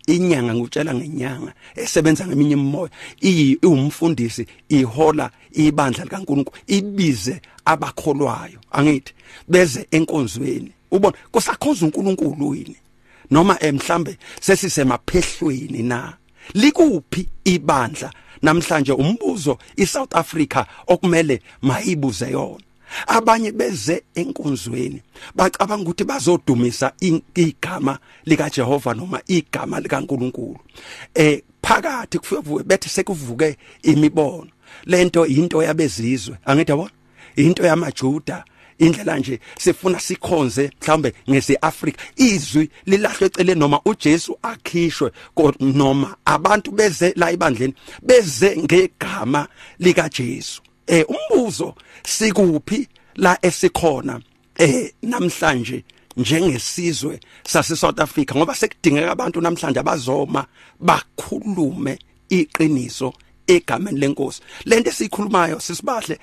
inyanga 0.06 0.54
ngutshela 0.54 0.94
ngenyanga 0.94 1.52
esebenza 1.76 2.26
ngeminye 2.26 2.52
imimoya 2.52 2.90
iyi 3.20 3.58
umfundisi 3.62 4.46
ihola 4.68 5.30
ibandla 5.52 6.04
likaNkulunkulu 6.04 6.58
ibize 6.66 7.40
abakholwayo. 7.64 8.58
Angithi 8.72 9.12
beze 9.48 9.86
enkonzweni. 9.90 10.72
Ubona 10.90 11.16
kusakhonza 11.32 11.86
uNkulunkulu 11.86 12.54
yini 12.54 12.76
noma 13.30 13.62
emhlambe 13.62 14.18
sesisemaphehlweni 14.40 15.82
na? 15.82 16.16
Likuphi 16.54 17.28
ibandla? 17.44 18.12
Namhlanje 18.42 18.92
umbuzo 18.92 19.58
iSouth 19.76 20.16
Africa 20.16 20.64
okumele 20.86 21.42
mayibuze 21.62 22.30
yona. 22.30 22.64
Abanye 23.06 23.52
beze 23.52 24.02
enkonzweni 24.14 25.02
bacabanga 25.34 25.82
ukuthi 25.82 26.04
bazodumisa 26.04 26.92
igama 27.34 27.98
lika 28.24 28.50
Jehova 28.50 28.94
noma 28.94 29.20
igama 29.26 29.80
likaNkuluNkulu. 29.80 30.58
Eh 31.14 31.42
phakathi 31.62 32.18
kufike 32.18 32.62
bethi 32.64 32.88
sekuvuke 32.88 33.56
imibono. 33.82 34.50
Lento 34.86 35.26
into 35.26 35.62
yabezizwe 35.62 36.36
angithi 36.46 36.70
yabona? 36.70 36.90
Into 37.36 37.62
yamajuda 37.66 38.44
indlela 38.78 39.18
nje 39.18 39.40
sifuna 39.58 40.00
sikhonze 40.00 40.70
mhlambe 40.82 41.12
ngesiAfrika 41.30 42.02
izwi 42.16 42.70
lilahlwe 42.86 43.26
eceleni 43.26 43.60
noma 43.60 43.80
uJesu 43.84 44.38
akhishwe 44.42 45.10
noma 45.60 46.16
abantu 46.24 46.70
beze 46.70 47.12
la 47.16 47.32
ibandleni 47.32 47.74
beze 48.02 48.56
ngegama 48.56 49.48
lika 49.78 50.08
Jesu 50.08 50.62
eh 50.86 51.04
umbuzo 51.08 51.74
sikuphi 52.04 52.88
la 53.16 53.38
esikhona 53.42 54.20
eh 54.58 54.92
namhlanje 55.02 55.84
njengesizwe 56.18 57.20
sase 57.46 57.76
South 57.76 58.00
Africa? 58.00 58.34
Ngoba 58.36 58.54
sekudingeka 58.54 59.12
abantu 59.12 59.40
namhlanje 59.40 59.80
abazoma 59.80 60.46
bakhulume 60.80 61.98
iqiniso 62.28 63.12
egameni 63.46 64.00
lenkosi. 64.00 64.40
Lento 64.64 64.90
esikhulumayo 64.90 65.60
sisibahle 65.60 66.18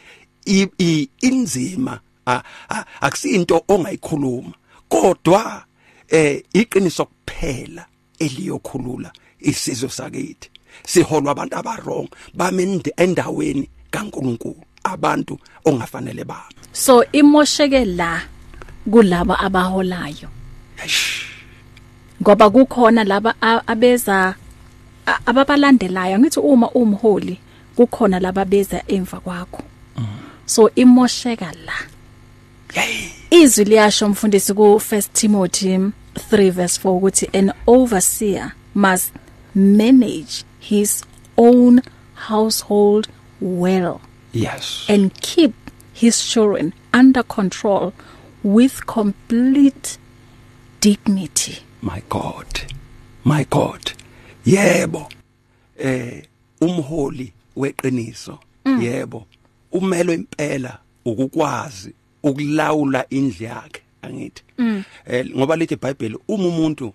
inzima 1.22 2.00
akusinto 3.02 3.64
ongayikhuluma. 3.68 4.54
Kodwa 4.90 5.64
eh 6.10 6.44
iqiniso 6.54 7.06
kuphela 7.06 7.86
eliyokhulula 8.20 9.12
isizwe 9.40 9.90
sakithi. 9.90 10.50
Siholwa 10.84 11.32
abantu 11.32 11.56
abarong 11.58 12.10
bamende 12.34 12.94
endaweni 12.98 13.70
kaNkuluNkulu 13.92 14.62
abantu 14.84 15.40
ongafanele 15.66 16.24
baba 16.24 16.50
so 16.72 17.04
imosheke 17.12 17.86
la 17.86 18.22
kulabo 18.92 19.36
abaholayo. 19.40 20.30
Ngoba 22.22 22.50
kukhona 22.50 23.04
laba 23.04 23.36
abeza 23.68 24.36
ababalandelayo. 25.26 26.20
Ngithi 26.20 26.40
uma 26.40 26.70
umholi 26.72 27.40
kukhona 27.76 28.20
laba 28.20 28.46
beza 28.46 28.84
emva 28.88 29.20
kwakho. 29.20 29.64
So 30.46 30.70
imosheka 30.76 31.52
la 31.66 31.74
izwi 33.30 33.66
liyasho 33.66 34.10
mfundisi 34.10 34.54
ku 34.54 34.62
1 34.62 35.04
Timothy 35.14 35.78
3 35.78 36.52
verse 36.52 36.82
4 36.84 36.98
ukuthi 36.98 37.30
an 37.34 37.52
overseer 37.68 38.52
must 38.76 39.14
manage 39.56 40.44
his 40.60 41.04
own 41.38 41.82
household 42.14 43.08
well 43.42 44.00
yes. 44.34 44.86
and 44.90 45.12
keep 45.22 45.54
his 45.94 46.30
children 46.30 46.74
under 46.94 47.24
control 47.24 47.94
with 48.44 48.86
complete 48.86 49.98
dignity. 50.82 51.58
my 51.82 52.02
god. 52.10 52.62
My 53.24 53.44
god. 53.44 53.94
Yebo. 54.46 55.10
Eh 55.78 56.24
umholi 56.62 57.34
weqiniso. 57.56 58.40
Yebo. 58.66 59.26
Umelo 59.72 60.14
impela 60.14 60.80
ukukwazi 61.06 61.94
ukulawula 62.26 63.06
indle 63.10 63.46
yakhe 63.48 63.82
angithi. 64.02 64.44
Eh 65.06 65.26
ngoba 65.38 65.56
lithi 65.56 65.74
iBhayibheli 65.78 66.18
uma 66.28 66.48
umuntu 66.48 66.94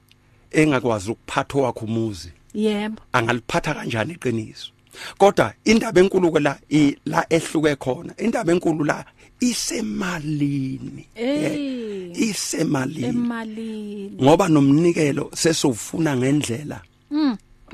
engakwazi 0.51 1.11
ukuphatha 1.11 1.59
wakhe 1.59 1.85
umuzi 1.85 2.33
Yebo. 2.55 3.03
angaliphatha 3.13 3.75
kanjani 3.75 4.15
iqiniso? 4.15 4.71
Kodwa 5.19 5.55
indaba 5.65 6.01
enkulu 6.01 6.33
ke 6.33 6.41
la 6.41 6.59
la 7.07 7.21
ehluke 7.31 7.77
khona 7.77 8.13
indaba 8.19 8.53
enkulu 8.53 8.85
la 8.85 9.05
isemalini. 9.41 11.07
Eh. 11.15 12.11
isemalini. 12.15 13.07
Emalini. 13.07 14.23
ngoba 14.23 14.49
nomnikelo 14.49 15.31
sesufuna 15.35 16.17
ngendlela 16.17 16.83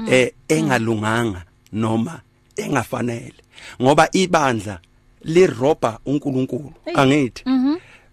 eh 0.08 0.30
engalunganga 0.48 1.42
noma 1.72 2.20
engafanele. 2.56 3.40
Ngoba 3.82 4.08
ibandla 4.12 4.78
liroba 5.26 5.98
uNkulunkulu 6.06 6.72
angithi. 6.94 7.42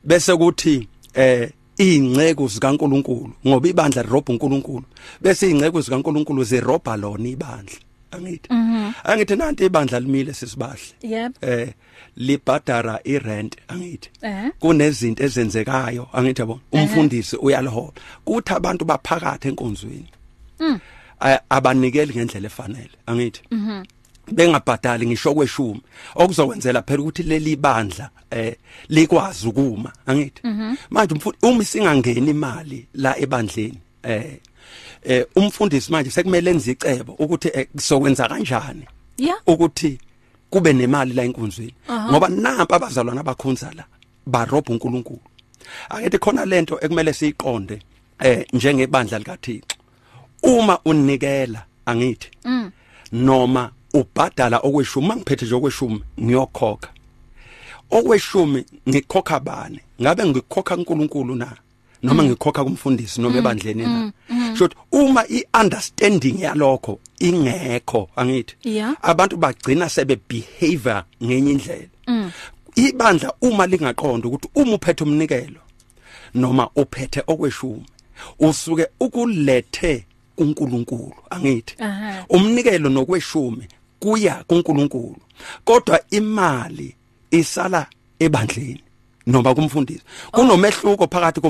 Bese 0.03 0.35
kuthi 0.35 0.87
eh 1.15 1.49
ingceko 1.77 2.47
zikaNkulunkulu 2.47 3.31
ngoba 3.47 3.67
ibandla 3.67 4.03
liroba 4.03 4.33
uNkulunkulu 4.33 4.83
bese 5.21 5.49
ingceko 5.49 5.81
zikaNkulunkulu 5.81 6.43
ziroba 6.43 6.97
lona 6.97 7.29
ibandla 7.29 7.77
angithi. 8.11 8.49
Angithi 9.03 9.35
nanti 9.35 9.65
ibandla 9.65 9.99
limile 9.99 10.33
sisibahle. 10.33 10.93
Yebo. 11.01 11.33
eh 11.41 11.73
libhadara 12.17 12.99
irent 13.05 13.55
angithi. 13.67 14.09
Eh. 14.21 14.51
kunezinto 14.59 15.23
ezenzekayo 15.23 16.07
angithi 16.13 16.41
yabo 16.41 16.59
umfundisi 16.71 17.35
uyalihola. 17.35 17.93
Kuthi 18.25 18.53
abantu 18.53 18.85
baphakathi 18.85 19.47
enkonzweni. 19.47 20.09
A- 21.21 21.39
abanikeli 21.49 22.13
ngendlela 22.13 22.47
efanele 22.47 22.95
angithi. 23.07 23.41
Bengabhadali 24.31 25.07
ngisho 25.07 25.33
kweshumi. 25.33 25.81
Okuzokwenzela 26.15 26.81
phela 26.81 27.01
ukuthi 27.01 27.23
leli 27.23 27.55
bandla 27.55 28.09
eh 28.31 28.55
likwazi 28.89 29.47
ukuma 29.47 29.91
angithi? 30.05 30.41
Manje 30.89 31.13
umfundi 31.13 31.37
uma 31.43 31.63
singangeni 31.63 32.29
imali 32.29 32.87
la 32.93 33.17
ebandleni 33.19 33.79
eh 34.03 34.39
eh 35.03 35.25
umfundisi 35.35 35.91
manje 35.91 36.09
sekumele 36.11 36.51
enze 36.51 36.71
icebo 36.71 37.13
ukuthi 37.13 37.49
eh, 37.53 37.67
kuzokwenza 37.75 38.27
kanjani 38.27 38.85
ukuthi 39.47 39.97
kube 40.49 40.73
nemali 40.73 41.13
la 41.13 41.23
enkonzweni 41.23 41.73
ngoba 42.09 42.29
nampa 42.29 42.75
abazalwana 42.75 43.21
abakhonza 43.21 43.71
la 43.75 43.85
barobha 44.25 44.71
uNkulunkulu. 44.73 45.19
Akethi 45.89 46.17
khona 46.17 46.45
lento 46.45 46.79
ekumele 46.81 47.13
siyiqonde 47.13 47.79
eh 48.19 48.45
njengebandla 48.53 49.19
likaThixo. 49.19 49.77
Uma 50.43 50.79
unikela 50.85 51.65
angithi? 51.85 52.29
Noma 53.11 53.71
ubhadala 53.93 54.57
okweshumi 54.57 55.07
mangiphethe 55.07 55.45
nje 55.45 55.55
okweshumi 55.55 56.01
ngiyokhokha. 56.21 56.89
Okweshumi 57.91 58.65
ngikhokha 58.89 59.39
bani? 59.39 59.79
Ngabe 60.01 60.25
ngikhokha 60.25 60.75
uNkulunkulu 60.77 61.35
na? 61.35 61.57
Noma 62.03 62.23
ngikhokha 62.23 62.63
kumfundisi 62.63 63.21
noma 63.21 63.37
ebandleni 63.37 63.83
na? 63.83 64.11
shothi 64.55 64.75
uma 64.91 65.23
iunderstanding 65.27 66.39
yalokho 66.41 66.99
ingekho 67.19 68.09
angithi 68.15 68.55
abantu 69.01 69.37
bagcina 69.37 69.89
sebe 69.89 70.17
behavior 70.29 71.03
ngenye 71.23 71.51
indlela. 71.51 71.87
Ibandla 72.75 73.33
uma 73.41 73.67
lingaqonda 73.67 74.27
ukuthi 74.27 74.49
uma 74.55 74.75
uphethe 74.75 75.03
umnikelo 75.03 75.61
noma 76.33 76.69
uphethe 76.75 77.23
okweshumi 77.27 77.85
usuke 78.39 78.87
ukulethe 78.99 80.05
kuNkulunkulu 80.35 81.13
angithi. 81.29 81.75
Umnikelo 82.29 82.89
nokweshumi 82.89 83.67
kuya 84.03 84.43
kuNkulunkulu 84.47 85.15
kodwa 85.63 85.99
imali 86.11 86.95
isala 87.31 87.87
ebandleni 88.19 88.83
noma 89.27 89.55
kumfundisi. 89.55 90.03
Kunomehluko 90.31 91.07
phakathi 91.07 91.41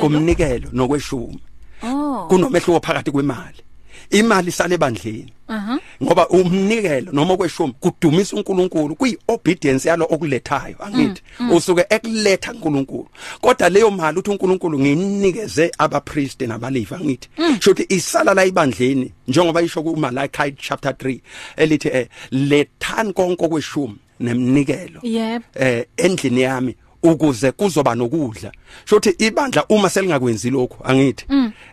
komnikelo 0.00 0.68
nokweshumi. 0.72 1.40
Oh. 1.82 2.26
kunomehluko 2.28 2.80
phakathi 2.80 3.10
kwemali. 3.10 3.60
Imali 4.10 4.48
isale 4.48 4.74
ebandleni. 4.74 5.32
Aha. 5.48 5.78
ngoba 6.02 6.28
umnikelo 6.28 7.12
noma 7.12 7.36
kweshumi 7.36 7.74
kudumisa 7.80 8.36
uNkulunkulu 8.36 8.94
kuyiobedience 8.94 9.88
yalo 9.88 10.06
okulethayo 10.10 10.76
angithi. 10.84 11.22
Usuke 11.54 11.86
ekuletha 11.90 12.52
uNkulunkulu. 12.52 13.08
Kodwa 13.40 13.68
leyo 13.68 13.90
mali 13.90 14.18
uthi 14.18 14.30
uNkulunkulu 14.30 14.78
nginikeze 14.78 15.70
abapriest 15.78 16.40
nabalevi 16.42 16.94
angithi. 16.94 17.28
Shothi 17.60 17.86
isala 17.88 18.34
la 18.34 18.44
ibandleni 18.44 19.12
njengoba 19.28 19.62
isho 19.62 19.82
kuMalaki 19.82 20.52
chapter 20.56 20.92
3 20.92 21.20
elithi 21.56 21.88
eh 21.88 22.08
lethani 22.30 23.12
konke 23.12 23.48
kweshumi 23.48 23.96
nemnikelo 24.20 25.00
Yebo. 25.02 25.44
eh 25.54 25.86
endlini 25.96 26.40
yami 26.40 26.76
ukuze 27.02 27.52
kuzoba 27.52 27.94
nokudla. 27.94 28.52
Shothi 28.84 29.10
ibandla 29.18 29.64
uma 29.68 29.88
selingakwenzi 29.90 30.50
lokho 30.50 30.76
angithi 30.84 31.24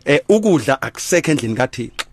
eh 0.05 0.21
ukudla 0.29 0.81
akusekho 0.81 1.31
endlini 1.31 1.55
kaThixo. 1.55 2.04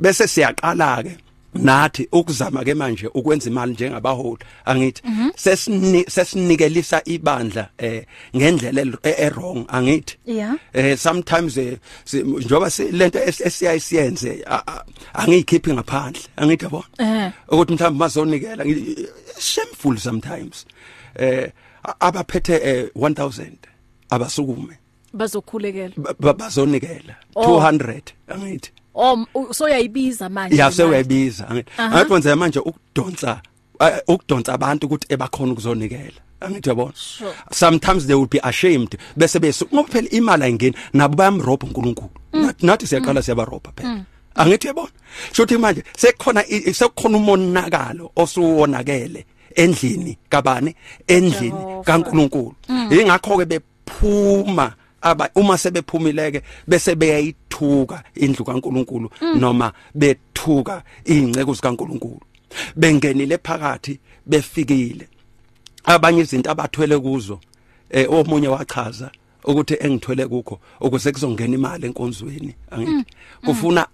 Bese 0.00 0.26
siyaqala 0.28 1.02
ke 1.04 1.16
nathi 1.54 2.08
ukuzama 2.12 2.64
ke 2.64 2.74
manje 2.74 3.06
ukwenza 3.14 3.50
imali 3.50 3.72
njengabaholi. 3.72 4.42
Angithi 4.66 5.02
sesini 5.36 6.04
sesinikelisa 6.08 7.02
ibandla 7.06 7.68
eh 7.78 8.04
ngendlela 8.36 8.80
el- 8.82 8.98
e- 9.02 9.30
angithi. 9.68 10.16
Eh 10.72 10.96
sometimes 10.98 11.56
eh, 11.56 11.78
njoba 12.14 12.68
lento 12.92 13.18
es- 13.18 13.40
esiyayisiyenze 13.46 14.42
a- 14.46 14.62
a- 14.66 14.84
angiyikhiphi 15.14 15.72
ngaphandle 15.72 16.22
angithi 16.36 16.64
yabona? 16.64 16.84
Eh. 16.98 17.32
ukuthi 17.52 17.72
mhlawumbe 17.74 17.98
bazonikela 17.98 18.64
ngi- 18.64 19.08
shameful 19.38 19.96
sometimes. 19.98 20.66
Eh 21.14 21.50
abaphethe 22.00 22.54
eh, 22.64 22.88
1000 22.96 23.52
abasukume. 24.10 24.74
Bazokhulekela. 25.12 25.94
ba- 25.96 26.14
ba- 26.18 26.34
bazonikela 26.34 27.14
Oh. 27.36 27.44
200 27.46 28.12
angithi. 28.28 28.70
Oh, 28.94 29.26
u- 29.34 29.54
so 29.54 29.68
yayibiza 29.68 30.28
manje. 30.28 30.56
imali. 30.56 30.74
sewebiza 30.76 31.48
angithi 31.48 32.08
kwenza 32.08 32.36
manje 32.36 32.58
ukudonsa 32.58 33.40
ukudonsa 34.08 34.52
abantu 34.54 34.86
ukuthi 34.86 35.06
ebakhona 35.10 35.52
ukuzonikela. 35.52 36.20
Angithi 36.40 36.68
yabona 36.68 36.92
Sure. 36.94 37.32
sometimes 37.52 38.06
they 38.06 38.14
will 38.14 38.28
be 38.28 38.38
ashamed 38.42 38.98
bese 39.16 39.38
besu 39.40 39.66
ngoba 39.74 39.88
phela 39.88 40.08
imali 40.10 40.44
ayingeni 40.44 40.76
nabo 40.92 41.16
bayamrobha 41.16 41.66
uNkulunkulu. 41.66 42.10
Nathi 42.32 42.66
nathi 42.66 42.86
siyaqala 42.86 43.22
siyabarobha 43.22 43.72
phela. 43.76 44.04
Angithi 44.36 44.66
yabona 44.66 44.90
shothi 45.32 45.56
manje 45.58 45.82
sekukhona 45.96 46.42
sekukhona 46.72 47.16
umonakalo 47.18 48.12
osuwonakele 48.16 49.24
endlini 49.56 50.18
kabani? 50.28 50.74
Endlini 51.08 51.82
kaNkulunkulu. 51.84 52.54
Ingakho 52.90 53.38
ke 53.38 53.46
bephuma 53.46 54.72
aba 55.04 55.30
uma 55.34 55.58
sebephumileke 55.58 56.42
bese 56.66 56.94
beyayithuka 56.94 58.02
indlu 58.14 58.44
kaNkulunkulu 58.44 59.10
noma 59.38 59.72
bethuka 59.94 60.82
ingceko 61.04 61.54
zikaNkulunkulu. 61.54 62.20
Bengenile 62.76 63.38
phakathi 63.38 63.98
befikile. 64.26 65.08
Abanye 65.84 66.20
izinto 66.20 66.50
abathwele 66.50 66.98
kuzo 66.98 67.40
eh 67.90 68.06
omunye 68.10 68.48
wachaza 68.48 69.10
ukuthi 69.44 69.76
engithwele 69.80 70.26
kukho 70.26 70.60
ukuze 70.80 71.12
kuzongena 71.12 71.54
imali 71.54 71.86
enkonzweni 71.86 72.54
angithi. 72.70 73.14
Kufuna 73.44 73.86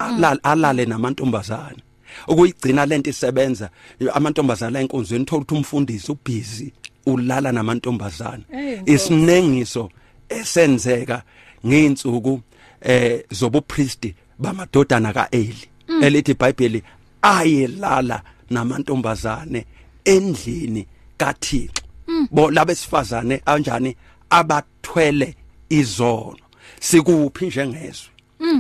alale 0.43 0.85
namantombazana 0.87 1.83
ukuyigcina 2.29 2.87
lento 2.87 3.11
isebenza 3.11 3.71
amantombazana 4.15 4.81
enkonzweni 4.81 5.25
thola 5.25 5.43
ukuthi 5.43 5.55
umfundisi 5.55 6.13
ubhizi 6.13 6.73
ulala 7.07 7.53
namantombazana 7.53 8.45
isinengiso 8.87 9.91
esenzeka 10.31 11.23
ngeinsuku 11.67 12.41
eh 12.81 13.25
zobupriesti 13.31 14.15
bamadodana 14.39 15.13
kaEli. 15.13 15.69
Elithi 16.03 16.33
iBhayibheli 16.33 16.83
ayelala 17.23 18.23
namantombazane 18.51 19.67
endlini 20.05 20.87
kaThixo. 21.19 21.83
Bo 22.31 22.51
labesifazane 22.51 23.39
kanjani? 23.39 23.97
Abathwele 24.31 25.35
izono. 25.69 26.45
Sikuphi 26.81 27.47
njengezwe 27.47 28.11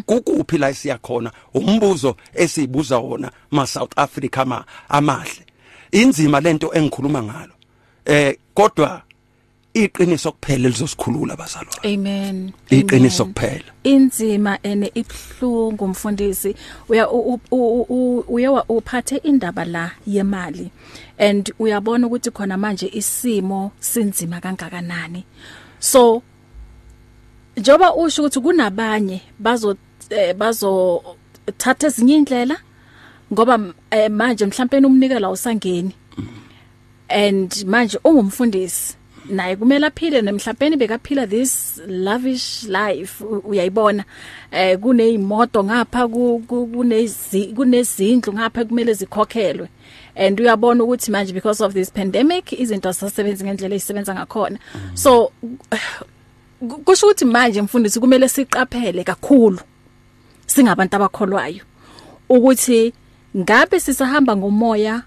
kukuphi 0.07 0.59
la 0.59 0.75
siyakhona 0.75 1.33
umbuzo 1.55 2.17
esibuza 2.35 2.99
wona 2.99 3.31
ma 3.51 3.67
South 3.67 3.93
Africa 3.97 4.45
ma 4.47 4.65
amahle. 4.89 5.47
Inzima 5.93 6.41
lento 6.41 6.71
engikhuluma 6.75 7.23
ngalo. 7.23 7.53
Eh 8.05 8.37
kodwa 8.55 9.03
iqiniso 9.75 10.33
kuphela 10.33 10.69
lizosikhulula 10.69 11.37
bazalwane 11.37 11.95
amen. 11.95 12.53
Iqiniso 12.71 13.25
kuphela. 13.25 13.65
Inzima 13.85 14.59
ene 14.63 14.91
ibhlungu 14.95 15.89
mfundisi. 15.89 16.55
Uya 16.89 17.11
u- 17.11 17.41
u- 17.51 17.87
u- 17.89 18.25
uye 18.29 18.49
wa- 18.49 18.65
uphathe 18.69 19.17
indaba 19.17 19.65
la 19.65 19.91
yemali. 20.07 20.71
And 21.19 21.53
uyabona 21.59 22.07
ukuthi 22.07 22.31
khona 22.31 22.57
manje 22.57 22.91
isimo 22.93 23.73
sinzima 23.81 24.41
kangakanani. 24.41 25.25
So 25.79 26.23
njoba 27.57 27.95
usho 27.95 28.23
ukuthi 28.23 28.41
kunabanye 28.41 29.21
bazo 29.39 29.77
eh, 30.11 30.35
bazo 30.35 31.03
thatha 31.59 31.87
ezinye 31.87 32.15
indlela 32.17 32.57
ngoba 33.33 33.75
eh, 33.91 34.11
manje 34.11 34.47
mhlawumbe 34.47 34.87
umnikelo 34.87 35.31
usangeni 35.33 35.95
and 37.09 37.65
manje 37.67 37.99
ungumfundisi 38.05 38.97
naye 39.29 39.57
kumele 39.57 39.87
aphile 39.87 40.23
nemhlabeni 40.23 40.77
bekaphila 40.77 41.27
this 41.29 41.81
lavish 41.87 42.63
life 42.65 43.25
uyayibona. 43.45 44.05
Eh 44.51 44.79
kunezimoto 44.79 45.65
ngapha 45.65 46.09
ku- 46.09 46.43
ku- 46.49 46.67
kunezi 46.67 47.47
kunezindlu 47.57 48.33
ngapha 48.33 48.65
kumele 48.65 48.93
zikhokhelwe. 48.95 49.69
And 50.17 50.41
uyabona 50.41 50.85
ukuthi 50.85 51.11
manje 51.11 51.33
because 51.33 51.61
of 51.65 51.73
this 51.75 51.91
pandemic 51.91 52.53
izinto 52.53 52.89
azisasebenzi 52.89 53.45
ngendlela 53.45 53.75
ezisebenza 53.75 54.15
ngakhona. 54.15 54.59
So 54.95 55.33
ku- 56.61 56.79
kusho 56.85 57.07
ukuthi 57.07 57.25
manje 57.25 57.63
mfundisi 57.63 58.01
kumele 58.01 58.29
siqaphele 58.29 59.05
kakhulu 59.05 59.61
singabantu 60.47 60.97
abakholwayo 60.97 61.65
ukuthi 62.29 62.93
ngabe 63.37 63.81
sisahamba 63.81 64.37
ngomoya 64.37 65.03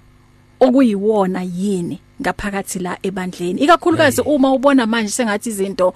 okuyiwona 0.60 1.43
yini? 1.43 1.99
Ngaphakathi 2.21 2.80
la 2.80 2.97
ebandleni. 3.04 3.62
Ikakhulukazi 3.62 4.21
uma 4.21 4.52
ubona 4.54 4.86
manje 4.86 5.12
sengathi 5.12 5.49
izinto 5.49 5.93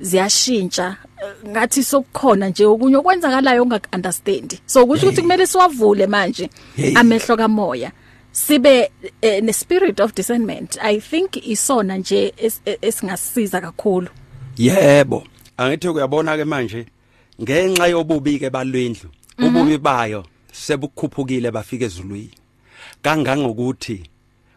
ziyashintsha 0.00 0.96
eh, 1.22 1.48
ngathi 1.50 1.82
sokukhona 1.82 2.48
nje 2.48 2.66
okunye 2.66 2.96
okwenzakalayo 2.96 3.62
ongakunderstand 3.62 4.58
so 4.66 4.86
kusho 4.86 5.06
ukuthi 5.06 5.22
kumele 5.22 5.46
siwavule 5.46 6.06
manje 6.06 6.50
amehlo 6.94 7.36
kamoya. 7.36 7.92
Sibe 8.32 8.90
eh, 9.22 9.42
ne 9.42 9.52
spirit 9.52 10.00
of 10.00 10.14
discernment. 10.14 10.78
I 10.82 11.00
think 11.00 11.36
isona 11.46 11.96
nje 11.98 12.34
es- 12.36 12.60
esingasiza 12.82 13.60
kakhulu. 13.60 14.08
Yebo. 14.56 15.24
Angithi 15.56 15.88
uyabona 15.88 16.36
ke 16.36 16.44
manje 16.44 16.86
ngenxa 17.42 17.86
yobubi 17.86 18.38
ke 18.38 18.50
balwendlu 18.50 19.10
ububi 19.38 19.78
bayo 19.78 20.24
sebukhuphukile 20.52 21.50
bafika 21.50 21.84
ezulwini. 21.84 22.30
Kangangokuthi 23.02 24.02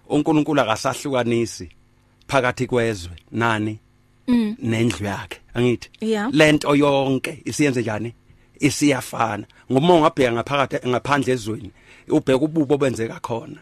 uNkulunkulu 0.10 0.62
akasahlukanisi 0.62 1.70
phakathi 2.28 2.68
kwezwe 2.68 3.12
nani? 3.32 3.80
Nendlu 4.62 5.06
yakhe 5.06 5.40
angithi? 5.54 5.90
Lento 6.32 6.76
yonke 6.76 7.42
isiyenze 7.46 7.82
njani? 7.82 8.14
Isiyafana. 8.60 9.46
Ngoba 9.72 9.94
ungabheka 9.94 10.32
ngaphakathi 10.32 10.88
ngaphandle 10.90 11.34
ezweni 11.34 11.72
ubheka 12.10 12.46
ububo 12.46 12.78
benzeka 12.78 13.20
khona. 13.20 13.60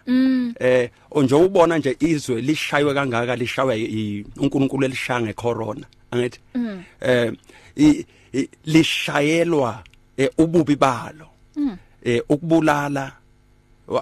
Eh 0.59 0.89
nje 1.15 1.35
ubona 1.35 1.77
nje 1.77 1.95
izwe 1.99 2.41
lishaywe 2.41 2.93
kangaka 2.93 3.35
lishaywe 3.35 4.25
uNkulunkulu 4.37 4.85
elishaya 4.85 5.21
ngecorona 5.21 5.85
angithi? 6.11 6.39
Eh 7.01 7.31
i- 7.77 8.05
i- 8.33 8.49
lishayelwa 8.65 9.83
eh, 10.17 10.29
ububi 10.37 10.75
balo. 10.75 11.27
Eh 12.03 12.21
ukubulala 12.29 13.11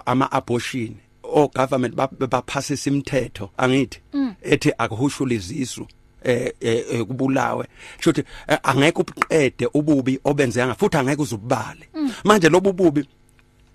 ama 0.06 0.32
abortion 0.32 0.96
o 1.34 1.48
government 1.48 1.96
baphasisa 2.30 2.90
imithetho 2.90 3.50
angithi 3.58 4.02
ethi 4.42 4.74
akuhushula 4.78 5.34
izisu 5.34 5.88
eh 6.24 6.52
eh, 6.60 6.86
eh, 6.92 7.06
kubulawe. 7.06 7.66
Shothi 8.00 8.24
eh, 8.48 8.60
angeke 8.64 9.02
ubuqede 9.02 9.68
ububi 9.74 10.20
obenzeka 10.24 10.76
futhi 10.76 10.98
angeke 10.98 11.22
uzubale 11.22 11.90
manje 12.24 12.50
lobu 12.50 12.74
bubi 12.74 13.06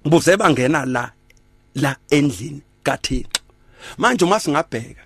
buze 0.05 0.37
bangena 0.37 0.85
la 0.85 1.13
la 1.75 1.97
endlini 2.11 2.63
kaThixo. 2.83 3.41
Manje 3.99 4.25
uma 4.25 4.41
singabheka 4.41 5.03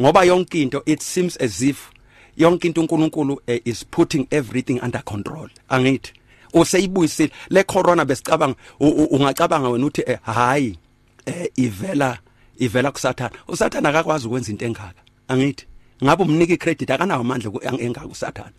ngoba 0.00 0.24
yonke 0.24 0.62
into 0.62 0.82
it 0.86 1.02
seems 1.02 1.36
as 1.36 1.62
if 1.62 1.90
yonke 2.36 2.64
into 2.64 2.80
uNkulunkulu 2.80 3.38
is 3.46 3.84
putting 3.84 4.26
everything 4.30 4.80
under 4.80 5.02
control. 5.02 5.48
Angithi 5.68 6.12
useyibuyisile 6.54 7.30
le 7.50 7.64
corona 7.64 8.04
besicabanga 8.04 8.56
ungacabanga 8.80 9.68
wena 9.68 9.86
uthi 9.86 10.02
hayi 10.22 10.78
eh, 11.26 11.48
ivela 11.56 12.18
ivela 12.58 12.90
kusathana. 12.90 13.30
Usathana 13.48 13.88
akakwazi 13.88 14.26
ukwenza 14.26 14.50
into 14.50 14.64
engaka. 14.66 15.00
Angithi 15.28 15.66
ngabe 16.04 16.22
umnika 16.24 16.52
icredit 16.54 16.90
akanawo 16.90 17.20
amandla 17.20 17.50
ku- 17.50 17.60
ang- 17.64 17.80
engaka 17.80 18.06
usathana? 18.06 18.52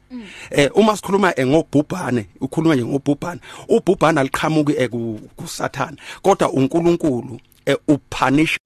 Eh 0.51 0.69
uma 0.75 0.95
sikhuluma 0.97 1.33
eh, 1.39 1.47
ngobhubhane 1.47 2.25
ukhuluma 2.41 2.75
nje 2.75 2.85
ngobhubhane 2.85 3.41
ubhubhane 3.69 4.19
aliqhamuki 4.19 4.73
eh, 4.77 4.89
ku- 4.89 5.19
kusathana. 5.35 5.97
Kodwa 6.21 6.51
uNkulunkulu 6.51 7.39
eh, 7.65 7.77
upunish 7.87 8.57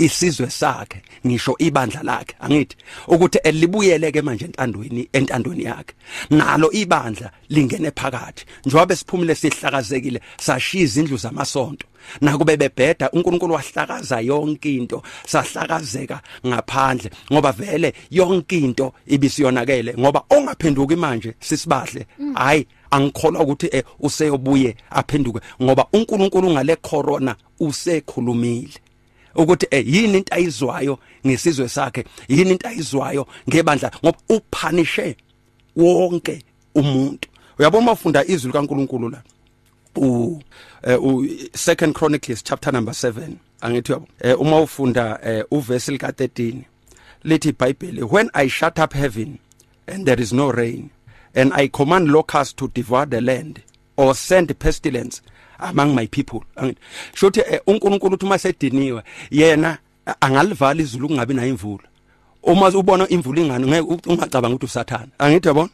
isizwe 0.00 0.50
sakhe 0.50 1.02
ngisho 1.26 1.54
ibandla 1.58 2.02
lakhe 2.02 2.34
angithi 2.40 2.76
ukuthi 3.08 3.38
elibuyeleke 3.44 4.22
manje 4.22 4.44
entandweni 4.44 5.08
entandweni 5.12 5.64
yakhe. 5.64 5.94
Nalo 6.30 6.72
ibandla 6.72 7.30
lingene 7.48 7.90
phakathi. 7.90 8.44
Njengoba 8.66 8.96
siphumile 8.96 9.34
sihlakazekile 9.34 10.20
sashiya 10.38 10.84
izindlu 10.84 11.16
zamasonto. 11.16 11.86
Nakube 12.20 12.56
bebheda 12.56 13.10
uNkulunkulu 13.10 13.54
wahlakaza 13.54 14.20
yonke 14.20 14.74
into 14.74 15.02
sahlakazeka 15.26 16.20
ngaphandle 16.46 17.10
ngoba 17.32 17.52
vele 17.52 17.92
yonke 18.10 18.58
into 18.58 18.92
ibisiyonakele 19.06 19.94
ngoba 19.98 20.24
ongaphenduki 20.30 20.96
manje 20.96 21.34
sisibahle 21.40 22.06
hayi 22.34 22.66
angikholwa 22.90 23.42
ukuthi 23.42 23.68
eh, 23.72 23.84
useyobuye 24.00 24.76
aphenduke 24.90 25.40
ngoba 25.62 25.86
uNkulunkulu 25.92 26.50
ngale 26.50 26.76
corona 26.76 27.36
usekhulumile. 27.60 28.89
Ukuthi 29.34 29.66
eh 29.70 29.86
yini 29.86 30.18
into 30.18 30.34
ayizwayo 30.34 30.98
ngesizwe 31.26 31.68
sakhe? 31.68 32.04
Yini 32.28 32.50
into 32.50 32.68
ayizwayo 32.68 33.26
ngebandla? 33.48 33.90
Ngoba 34.04 34.18
uphanishe 34.28 35.16
wonke 35.76 36.42
umuntu. 36.74 37.28
Uyabona 37.58 37.86
mafunda 37.86 38.24
izwi 38.24 38.52
kaNkuluNkulu 38.52 39.08
la? 39.08 39.22
U 39.96 40.40
eh, 40.82 41.02
u 41.02 41.26
second 41.54 41.94
chronicles 41.94 42.42
chapter 42.42 42.72
number 42.72 42.94
7 42.94 43.36
angithi 43.60 43.92
yabo 43.92 44.08
eh, 44.20 44.40
uma 44.40 44.60
ufunda 44.60 45.20
eh, 45.24 45.44
uverse 45.50 45.92
lika 45.92 46.08
13 46.08 46.54
lithi 47.24 47.48
iBhayibheli 47.48 48.02
when 48.02 48.30
i 48.32 48.48
shut 48.48 48.78
up 48.78 48.94
heaven 48.94 49.38
and 49.86 50.06
there 50.06 50.22
is 50.22 50.32
no 50.32 50.52
rain 50.52 50.90
and 51.34 51.52
i 51.54 51.68
command 51.68 52.08
locusts 52.08 52.56
to 52.56 52.68
devour 52.68 53.10
the 53.10 53.20
land 53.20 53.60
or 53.96 54.14
send 54.14 54.58
pestilence 54.58 55.22
among 55.62 55.94
my 55.94 56.06
people. 56.06 56.40
Angithi, 56.56 56.80
shothi 57.14 57.40
eh, 57.40 57.60
uNkulunkulu 57.66 58.14
uthi 58.14 58.26
masediniwe 58.26 59.02
yena 59.30 59.78
eh, 60.06 60.14
angalivala 60.20 60.82
izulu 60.82 61.08
kungabi 61.08 61.34
nayo 61.34 61.48
imvula. 61.48 61.84
Uma 62.42 62.68
ubona 62.68 63.08
imvula 63.08 63.40
ingani 63.40 63.66
ngeke 63.66 63.80
u- 63.80 64.12
ungacabanga 64.12 64.54
ukuthi 64.56 64.66
usathana. 64.66 65.08
Angithi 65.18 65.48
yabona? 65.48 65.68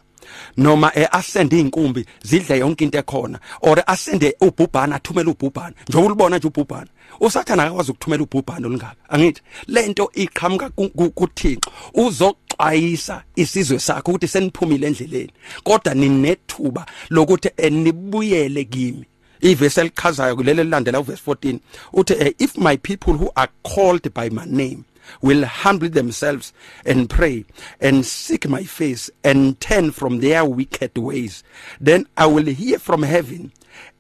Noma 0.56 0.90
eh, 0.94 1.08
asende 1.12 1.60
inkumbi 1.60 2.04
zidle 2.22 2.58
yonke 2.58 2.84
into 2.84 2.98
ekhona 2.98 3.38
or 3.62 3.78
asende 3.86 4.34
ubhubhana 4.40 4.96
athumele 4.96 5.30
ubhubhana 5.30 5.74
njengoba 5.88 6.06
ulibona 6.06 6.38
nje 6.38 6.48
ubhubhana 6.48 6.86
usathana 7.20 7.62
akakwazi 7.62 7.90
ukuthumela 7.90 8.22
ubhubhana 8.22 8.66
olungaka. 8.66 8.96
Angithi 9.08 9.42
lento 9.68 10.10
iqhamuka 10.14 10.70
ku- 10.70 10.88
ku- 10.88 11.10
kuThixo. 11.10 11.70
Uzoxwayisa 11.94 13.22
isizwe 13.36 13.78
sakhe 13.78 14.10
ukuthi 14.10 14.28
seniphumile 14.28 14.86
endleleni 14.86 15.30
kodwa 15.64 15.94
ninethuba 15.94 16.86
lokuthi 17.10 17.50
eh, 17.56 17.72
nibuyele 17.72 18.64
kimi. 18.64 19.04
Ivesi 19.40 19.80
elichazayo 19.80 20.36
kuleli 20.36 20.64
lilandela 20.64 21.00
uverse 21.00 21.22
14 21.30 21.58
uthi 21.92 22.12
eh, 22.12 22.34
if 22.38 22.58
my 22.58 22.76
people 22.76 23.12
who 23.12 23.30
are 23.34 23.52
called 23.74 24.10
by 24.14 24.30
my 24.30 24.44
name 24.46 24.82
will 25.22 25.44
humble 25.44 25.88
themselves 25.88 26.52
and 26.84 27.08
pray 27.08 27.44
and 27.80 28.04
seek 28.04 28.48
my 28.48 28.64
face 28.64 29.12
and 29.24 29.60
turn 29.60 29.92
from 29.92 30.20
their 30.20 30.44
wicked 30.44 30.98
ways 30.98 31.44
then 31.84 32.06
i 32.16 32.26
will 32.26 32.54
hear 32.54 32.78
from 32.78 33.02
heaven 33.02 33.52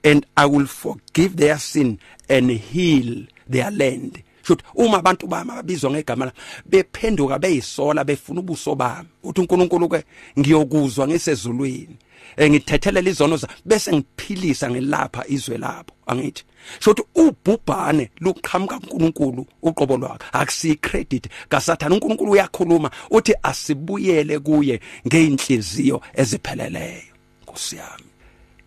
and 0.04 0.26
i 0.36 0.46
will 0.46 0.66
forgive 0.66 1.36
their 1.36 1.58
sin 1.58 1.98
and 2.28 2.50
heal 2.50 3.26
their 3.48 3.70
land. 3.70 4.22
Shothi 4.42 4.62
uma 4.74 4.98
abantu 4.98 5.26
bami 5.26 5.50
ababizwa 5.50 5.90
ngegama 5.90 6.24
la 6.24 6.32
bephenduka 6.70 7.38
beyisola 7.38 8.04
befuna 8.04 8.40
ubuso 8.40 8.74
bami 8.74 9.08
uthi 9.24 9.40
uNkulunkulu 9.40 9.88
ke 9.88 10.04
ngiyokuzwa 10.38 11.08
ngisezulwini. 11.08 11.96
Engithethele 12.36 13.10
izono 13.10 13.38
bese 13.64 13.92
ngiphilisa 13.92 14.70
ngelapha 14.70 15.24
izwe 15.28 15.58
labo 15.58 15.92
angithi 16.06 16.44
shothi 16.80 17.02
ubhubhane 17.14 18.10
luqhamuka 18.20 18.78
kuNkulunkulu 18.78 19.46
uqobo 19.62 19.96
lwakhe 19.96 20.26
akusi 20.32 20.76
credit 20.76 21.28
kasathana 21.48 21.94
uNkulunkulu 21.94 22.30
uyakhuluma 22.32 22.90
uthi 23.10 23.34
asibuyele 23.42 24.38
kuye 24.38 24.80
ngeinhliziyo 25.06 26.02
ezipheleleyo 26.14 27.14
kusiyami 27.46 28.10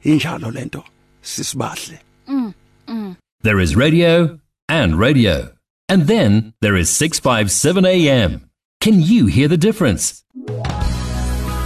injalo 0.03 0.51
lento 0.51 0.83
sisibahle 1.21 1.99
There 3.41 3.59
is 3.59 3.75
radio 3.75 4.39
and 4.67 4.99
radio. 4.99 5.53
And 5.87 6.07
then 6.07 6.53
there 6.61 6.75
is 6.75 6.89
657 6.89 7.85
AM. 7.85 8.49
Can 8.81 9.01
you 9.01 9.27
hear 9.27 9.47
the 9.47 9.57
difference? 9.57 10.23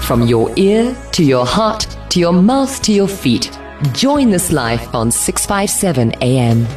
From 0.05 0.23
your 0.23 0.51
ear 0.57 0.95
to 1.13 1.23
your 1.23 1.45
heart 1.45 1.87
to 2.09 2.19
your 2.19 2.33
mouth 2.33 2.81
to 2.83 2.91
your 2.91 3.07
feet. 3.07 3.57
Join 3.93 4.29
this 4.29 4.51
life 4.51 4.93
on 4.93 5.09
657 5.09 6.13
AM. 6.21 6.67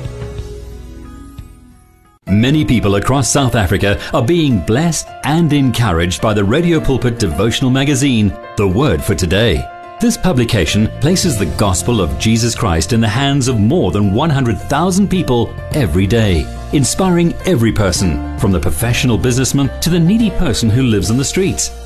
Many 2.28 2.64
people 2.64 2.94
across 2.94 3.28
South 3.28 3.54
Africa 3.54 4.00
are 4.14 4.24
being 4.24 4.60
blessed 4.60 5.08
and 5.24 5.52
encouraged 5.52 6.22
by 6.22 6.34
the 6.34 6.44
Radio 6.44 6.80
Pulpit 6.80 7.18
devotional 7.18 7.70
magazine, 7.70 8.28
The 8.56 8.66
Word 8.66 9.02
for 9.02 9.14
Today. 9.14 9.62
This 10.00 10.16
publication 10.16 10.86
places 11.00 11.36
the 11.36 11.52
gospel 11.58 12.00
of 12.00 12.18
Jesus 12.18 12.54
Christ 12.54 12.92
in 12.92 13.00
the 13.00 13.08
hands 13.08 13.48
of 13.48 13.58
more 13.58 13.90
than 13.90 14.14
100,000 14.14 15.08
people 15.08 15.54
every 15.72 16.06
day, 16.06 16.46
inspiring 16.72 17.34
every 17.44 17.72
person, 17.72 18.38
from 18.38 18.52
the 18.52 18.60
professional 18.60 19.18
businessman 19.18 19.68
to 19.80 19.90
the 19.90 20.00
needy 20.00 20.30
person 20.30 20.70
who 20.70 20.84
lives 20.84 21.10
on 21.10 21.16
the 21.16 21.24
streets. 21.24 21.85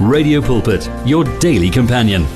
Radio 0.00 0.40
Pulpit, 0.40 0.90
your 1.04 1.24
daily 1.40 1.70
companion. 1.70 2.26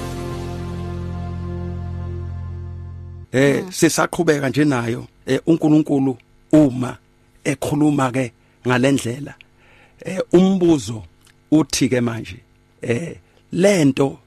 eh 3.32 3.64
sisaqhubeka 3.70 4.48
nje 4.48 4.64
nayo 4.64 5.06
eh 5.26 5.40
uNkulunkulu 5.46 6.18
uma 6.52 6.98
ekhuluma 7.44 8.12
ke 8.12 8.32
ngalendlela. 8.66 9.34
Eh 10.04 10.18
umbuzo 10.32 11.02
uthi 11.50 11.88
ke 11.88 12.00
manje 12.00 12.40
eh 12.82 13.16
lento 13.52 14.18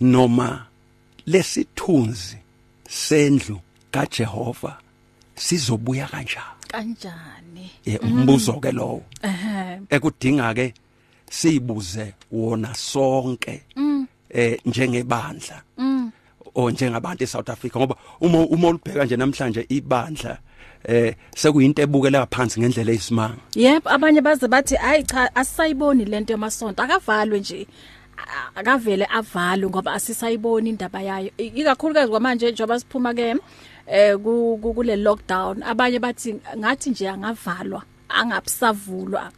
noma 0.00 0.66
lesithunzi 1.26 2.38
sendlu 2.88 3.60
kaJehova 3.90 4.78
sizobuya 5.34 6.06
kanjani? 6.06 6.62
Kanjani? 6.68 7.70
Eh 7.84 7.98
umbuzo 8.02 8.52
ke 8.60 8.72
lowo. 8.72 9.02
Ehe. 9.22 9.80
Ekudinga 9.90 10.54
ke 10.54 10.74
sibuze 11.30 12.14
wona 12.32 12.74
sonke 12.74 13.62
eh 14.30 14.58
njengebandla 14.66 15.62
o 16.54 16.70
njengabantu 16.70 17.24
eSouth 17.24 17.50
Africa 17.50 17.76
ngoba 17.76 17.96
uma 18.20 18.38
uma 18.46 18.68
ulibheka 18.68 19.04
nje 19.04 19.16
namhlanje 19.16 19.66
ibandla 19.68 20.38
eh 20.84 21.14
sekuyinto 21.36 21.82
ebukela 21.82 22.26
phansi 22.26 22.60
ngendlela 22.60 22.90
eyisimanga. 22.92 23.36
Yep 23.54 23.86
abanye 23.86 24.20
baze 24.20 24.48
bathi 24.48 24.74
hayi 24.76 25.02
cha 25.04 25.34
asisayiboni 25.36 26.04
lento 26.04 26.32
yamasonto 26.32 26.82
akavalwe 26.82 27.40
nje 27.40 27.66
A- 28.16 28.58
akavele 28.60 29.06
avalwe 29.10 29.68
ngoba 29.70 29.92
asisayiboni 29.92 30.70
indaba 30.70 31.02
yayo. 31.02 31.30
I- 31.38 31.46
ikakhulukazi 31.60 32.10
kwamanje 32.10 32.52
njengoba 32.52 32.80
siphuma 32.80 33.14
ke 33.14 33.34
eh 33.86 34.16
ku- 34.16 34.58
ku- 34.62 34.74
kule 34.74 34.96
lockdown 34.96 35.62
abanye 35.62 35.98
bathi 35.98 36.34
ngathi 36.56 36.90
nje 36.90 37.08
angavalwa 37.08 37.82
angabusavulwa 38.08 39.32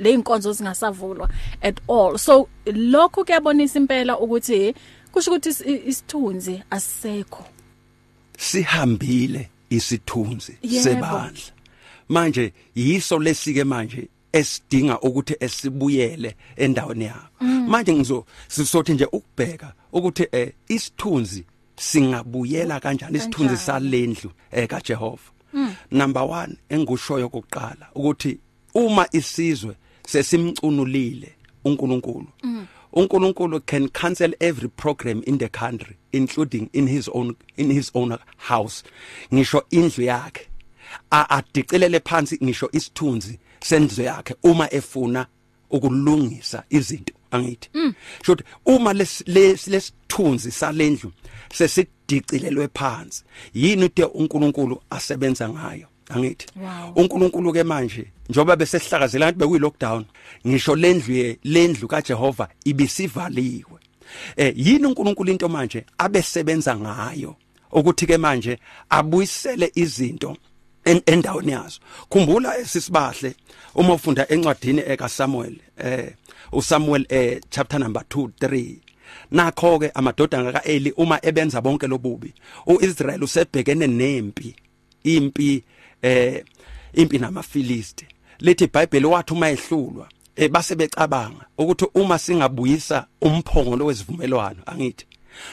eh, 0.00 0.04
le 0.04 0.10
inkonzo 0.14 0.52
zingasavulwa 0.52 1.28
at 1.62 1.80
all. 1.88 2.18
So 2.18 2.48
lokho 2.66 3.24
kuyabonisa 3.24 3.78
impela 3.78 4.18
ukuthi 4.18 4.74
kusho 5.12 5.30
ukuthi 5.30 5.48
is- 5.48 5.86
isithunzi 5.86 6.62
asisekho. 6.70 7.44
Sihambile 8.38 9.48
isithunzi 9.70 10.58
sebandla. 10.82 11.52
Manje 12.08 12.52
yiso 12.74 13.18
lesike 13.18 13.64
manje 13.64 14.08
esidinga 14.32 15.00
ukuthi 15.00 15.36
esibuyele 15.40 16.36
endaweni 16.56 17.04
yakho. 17.04 17.44
Manje 17.68 17.94
ngizo 17.94 18.24
sisothi 18.48 18.92
nje 18.92 19.04
ukubheka 19.04 19.72
ukuthi 19.92 20.26
eh 20.32 20.52
isithunzi 20.68 21.44
singabuyela 21.76 22.80
kanjani? 22.80 23.18
Isithunzi 23.18 23.56
salendlu 23.56 24.30
eh 24.52 24.68
kaJehova. 24.68 25.30
Number 25.90 26.22
1 26.22 26.56
engushoyo 26.68 27.28
kokuqala 27.28 27.86
ukuthi 27.94 28.38
uma 28.74 29.06
isizwe 29.12 29.76
sesimcunulile 30.06 31.32
uNkulunkulu. 31.64 32.26
uNkulunkulu 32.92 33.60
can 33.66 33.88
cancel 33.88 34.32
every 34.40 34.68
program 34.68 35.22
in 35.26 35.38
the 35.38 35.48
country 35.48 35.96
including 36.12 36.68
in 36.72 36.86
his 36.88 37.08
own 37.14 37.34
in 37.56 37.70
his 37.70 37.90
own 37.94 38.16
house. 38.36 38.82
Ngisho 39.32 39.62
indlu 39.70 40.04
yakhe. 40.04 40.46
A- 41.12 41.26
adicilele 41.30 42.00
phansi 42.00 42.38
ngisho 42.42 42.68
isithunzi 42.72 43.38
sendlu 43.60 44.04
yakhe 44.04 44.34
uma 44.42 44.68
efuna 44.74 45.26
ukulungisa 45.70 46.64
izinto 46.70 47.14
angithi. 47.30 47.68
Shothi 48.22 48.44
uma 48.66 48.92
les- 48.92 49.22
les- 49.26 49.68
lesithunzi 49.68 50.50
salendlu 50.50 51.12
sesidicilelwe 51.54 52.68
phansi 52.74 53.24
yini 53.54 53.84
ude 53.84 54.04
uNkulunkulu 54.04 54.82
asebenza 54.90 55.48
ngayo? 55.48 55.86
Angithi 56.10 56.46
uNkulunkulu 56.96 57.52
ke 57.52 57.62
manje 57.64 58.06
njoba 58.28 58.56
besesihlakazela 58.56 59.26
kanti 59.26 59.38
bekuyi 59.38 59.60
lockdown 59.60 60.04
ngisho 60.46 60.76
lendlu 60.76 61.14
ye- 61.14 61.38
lendlu 61.44 61.88
kaJehova 61.88 62.48
ibisivaliwe. 62.64 63.78
Eh 64.36 64.52
yini 64.56 64.86
uNkulunkulu 64.86 65.30
into 65.32 65.48
manje 65.48 65.84
abesebenza 65.98 66.76
ngayo? 66.76 67.36
Ukuthi 67.72 68.06
ke 68.06 68.18
manje 68.18 68.58
abuyisele 68.90 69.72
izinto 69.74 70.36
en- 70.84 71.02
endaweni 71.06 71.52
yazo. 71.52 71.80
Khumbula 72.08 72.58
esisibahle 72.58 73.34
uma 73.74 73.94
ufunda 73.94 74.26
encwadini 74.28 74.82
eka 74.86 75.08
Samuel 75.08 75.56
eh 75.78 76.12
uSamuel 76.52 77.06
eh 77.08 77.40
chapter 77.50 77.78
number 77.80 78.02
2 78.02 78.28
3 78.40 78.76
nakho 79.30 79.78
ke 79.78 79.90
amadodana 79.94 80.52
kaEli 80.52 80.92
uma 80.96 81.18
ebenza 81.22 81.60
bonke 81.60 81.86
lobubi 81.86 82.34
uIsrael 82.66 83.22
usebhekene 83.24 83.86
nempi 83.86 84.54
impi 85.04 85.62
eh 86.02 86.44
impi 86.92 87.18
namaFilisti. 87.18 88.06
Lithi 88.38 88.64
iBhayibheli 88.64 89.06
wathi 89.06 89.32
uma 89.32 89.50
ehlulwa 89.50 90.08
eh 90.36 90.48
base 90.48 90.74
becabanga 90.74 91.44
ukuthi 91.58 91.86
uma 91.94 92.18
singabuyisa 92.18 93.06
umphongolo 93.20 93.86
wesivumelwano 93.86 94.62
angithi 94.66 95.06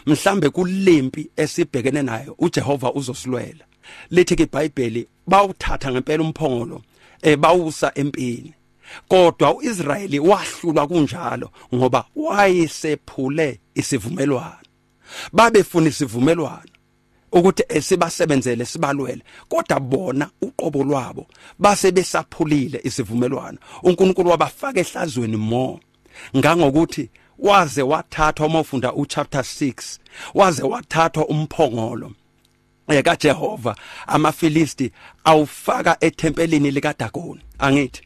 mhlambe 0.06 0.50
kulempi 0.50 1.30
esibhekene 1.36 2.02
nayo 2.02 2.36
uJehova 2.40 2.94
uzosilwela. 2.94 3.66
Lithi 4.10 4.36
ke 4.36 4.44
iBhayibheli 4.44 5.08
bawuthatha 5.28 5.92
ngempela 5.92 6.24
umphongolo 6.24 6.82
eh 7.22 7.38
bawusa 7.38 7.92
empini. 7.96 8.54
Kodwa 9.08 9.56
uIsrayeli 9.56 10.20
wahlulwa 10.20 10.88
kunjalo 10.88 11.52
ngoba 11.76 12.06
wayesephule 12.16 13.60
isivumelwano. 13.76 14.68
Babefuna 15.34 15.90
isivumelwano. 15.90 16.77
Ukuthi 17.32 17.64
esibasebenzele 17.70 18.66
sibalwele. 18.66 19.22
Kodwa 19.50 19.80
bona 19.80 20.30
uqobo 20.42 20.84
lwabo 20.84 21.28
base 21.60 21.92
besaphulile 21.92 22.82
isivumelwano. 22.84 23.58
uNkulunkulu 23.84 24.30
wabafaka 24.30 24.80
ehlazweni 24.80 25.38
mo 25.38 25.80
ngangokuthi 26.38 27.10
waze 27.40 27.82
wathathwa 27.82 28.46
uma 28.46 28.60
ufunda 28.60 28.94
uchapter 28.94 29.42
6 29.42 30.00
waze 30.34 30.64
wathathwa 30.64 31.28
umphongolo 31.28 32.12
eh 32.90 33.04
kaJehova 33.04 33.76
amaFilisti 34.08 34.92
awufaka 35.24 35.98
ethempelini 36.00 36.72
likaDagoni. 36.72 37.42
Angithi 37.60 38.02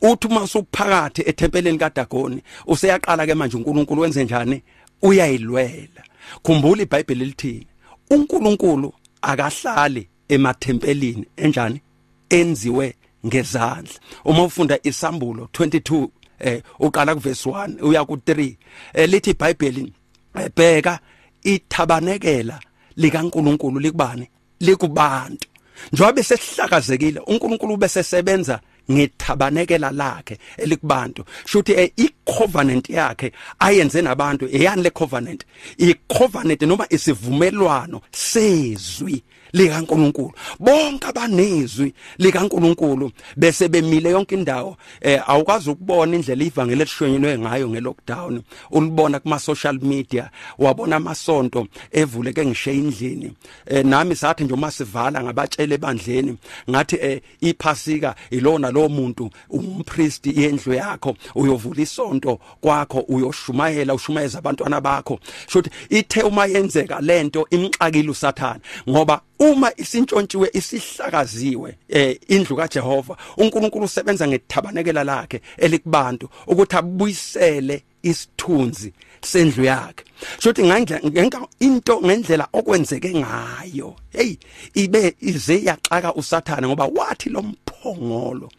uthi 0.00 0.26
uma 0.26 0.42
usuphakathi 0.42 1.22
ethempelini 1.26 1.78
kaDagoni 1.78 2.42
useyaqala 2.66 3.26
ke 3.26 3.34
manje 3.34 3.56
uNkulunkulu 3.56 4.02
wenze 4.02 4.24
njani? 4.24 4.62
Uyayilwela. 5.02 6.02
Khumbula 6.42 6.82
iBhayibheli 6.82 7.24
lithini 7.24 7.66
uNkulunkulu 8.10 8.92
akahlali 9.22 10.08
emathempelini 10.28 11.26
enjani? 11.36 11.80
Enziwe 12.28 12.94
ngezandla. 13.26 13.94
Uma 14.24 14.42
ufunda 14.44 14.78
isambulo 14.82 15.48
22 15.52 16.08
eh 16.38 16.62
uqala 16.78 17.14
kuverse 17.14 17.48
1 17.48 17.82
uya 17.82 18.00
ku3 18.02 18.56
eh 18.94 19.08
lithi 19.08 19.30
iBhayibheli 19.30 19.92
eh, 20.34 20.50
bheka 20.56 20.98
ithabanekela 21.42 22.60
likaNkuluNkulu 22.96 23.80
likubani? 23.80 24.28
Likubantu. 24.60 25.48
Njobe 25.92 26.22
sesihlakazekile 26.22 27.20
uNkulunkulu 27.20 27.76
bese 27.76 28.02
sebenza 28.02 28.60
ngithabanekela 28.90 29.90
lakhe 29.90 30.38
elikubantu 30.56 31.24
shuthi 31.46 31.72
eh, 31.72 31.92
i-covenant 31.96 32.90
yakhe 32.90 33.32
ayenze 33.58 34.02
nabantu 34.02 34.48
eyani 34.52 34.82
le 34.82 34.90
covenant? 34.90 35.44
I-covenant 35.78 36.62
noma 36.62 36.86
isivumelwano 36.90 38.00
sezwi 38.10 39.22
likaNkuluNkulu. 39.52 40.32
Bonke 40.58 41.06
abanezwi 41.06 41.94
likaNkuluNkulu 42.18 43.12
bese 43.36 43.68
bemile 43.68 44.10
yonke 44.10 44.34
indawo 44.34 44.76
eh 45.00 45.22
awukwazi 45.26 45.70
ukubona 45.70 46.16
indlela 46.16 46.44
ivangeli 46.44 46.80
elishwenyelwe 46.80 47.38
ngayo 47.38 47.68
ngelockdown. 47.68 48.42
Ulibona 48.70 49.20
kuma 49.20 49.38
social 49.38 49.78
media 49.82 50.30
wabona 50.58 50.96
amasonto 50.96 51.66
evuleke 51.92 52.46
ngishe 52.46 52.74
indlini 52.74 53.32
eh 53.66 53.84
nami 53.84 54.16
sathi 54.16 54.44
nje 54.44 54.54
uma 54.54 54.70
sivala 54.70 55.22
ngabatshele 55.22 55.74
ebandleni 55.74 56.36
ngathi 56.70 56.96
eh 57.00 57.20
iphasika 57.40 58.14
ilona 58.30 58.69
lo 58.70 58.88
muntu 58.88 59.30
umpriest 59.50 60.26
yendlu 60.26 60.74
yakho 60.74 61.16
uyovula 61.34 61.82
isonto 61.82 62.38
kwakho 62.60 63.00
uyoshumayela 63.08 63.94
ushumayeza 63.94 64.38
abantwana 64.38 64.80
bakho. 64.80 65.20
Shothi 65.46 65.70
ithe 65.90 66.22
uma 66.22 66.46
yenzeka 66.46 67.00
lento 67.00 67.46
imxakile 67.50 68.10
usathana 68.10 68.60
ngoba 68.88 69.20
uma 69.38 69.72
isintshontshiwe 69.76 70.50
isihlakaziwe 70.52 71.76
eh 71.88 72.18
indlu 72.28 72.56
kaJehova 72.56 73.16
uNkulunkulu 73.36 73.84
usebenza 73.84 74.28
ngethabanekela 74.28 75.04
lakhe 75.04 75.40
elikubantu 75.56 76.28
ukuthi 76.46 76.76
abuyisele 76.76 77.82
isithunzi 78.02 78.92
sendlu 79.22 79.64
yakhe. 79.64 80.04
Shothi 80.38 80.62
ngendlela 80.62 81.48
into 81.60 82.00
ngendlela 82.00 82.48
okwenzeke 82.52 83.14
ngayo 83.14 83.96
hey 84.12 84.36
ibe 84.74 85.14
ize 85.20 85.64
yaxaka 85.64 86.14
usathana 86.14 86.68
ngoba 86.68 86.86
wathi 86.86 87.30
lo 87.30 87.42
mphongolo 87.42 88.50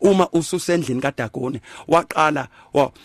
uma 0.00 0.28
ususendlini 0.32 1.00
kaDagoni 1.00 1.60
waqala 1.88 2.48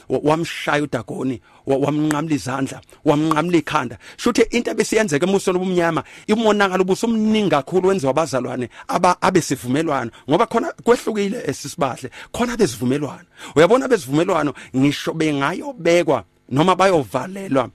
wamshaya 0.09 0.83
uDagoni 0.83 1.41
wamnqamla 1.65 2.35
izandla 2.35 2.81
wamnqamla 3.05 3.57
ikhanda. 3.57 3.97
Shuthe 4.17 4.47
into 4.51 4.71
ebesiyenzeka 4.71 5.25
emusweni 5.25 5.57
obumnyama 5.57 6.03
imonakalo 6.27 6.83
ubusumningi 6.83 7.49
kakhulu 7.49 7.87
wenziwa 7.87 8.11
abazalwane 8.11 8.69
aba 8.87 9.21
abesivumelwano. 9.21 10.11
Ngoba 10.29 10.45
khona 10.45 10.73
kwehlukile 10.83 11.43
esisibahle 11.47 12.09
khona 12.31 12.57
besivumelwano 12.57 13.27
uyabona 13.55 13.87
besivumelwano 13.87 14.53
ngisho 14.75 15.13
bengayobekwa 15.13 16.23
noma 16.49 16.75
bayovalelwa 16.75 17.69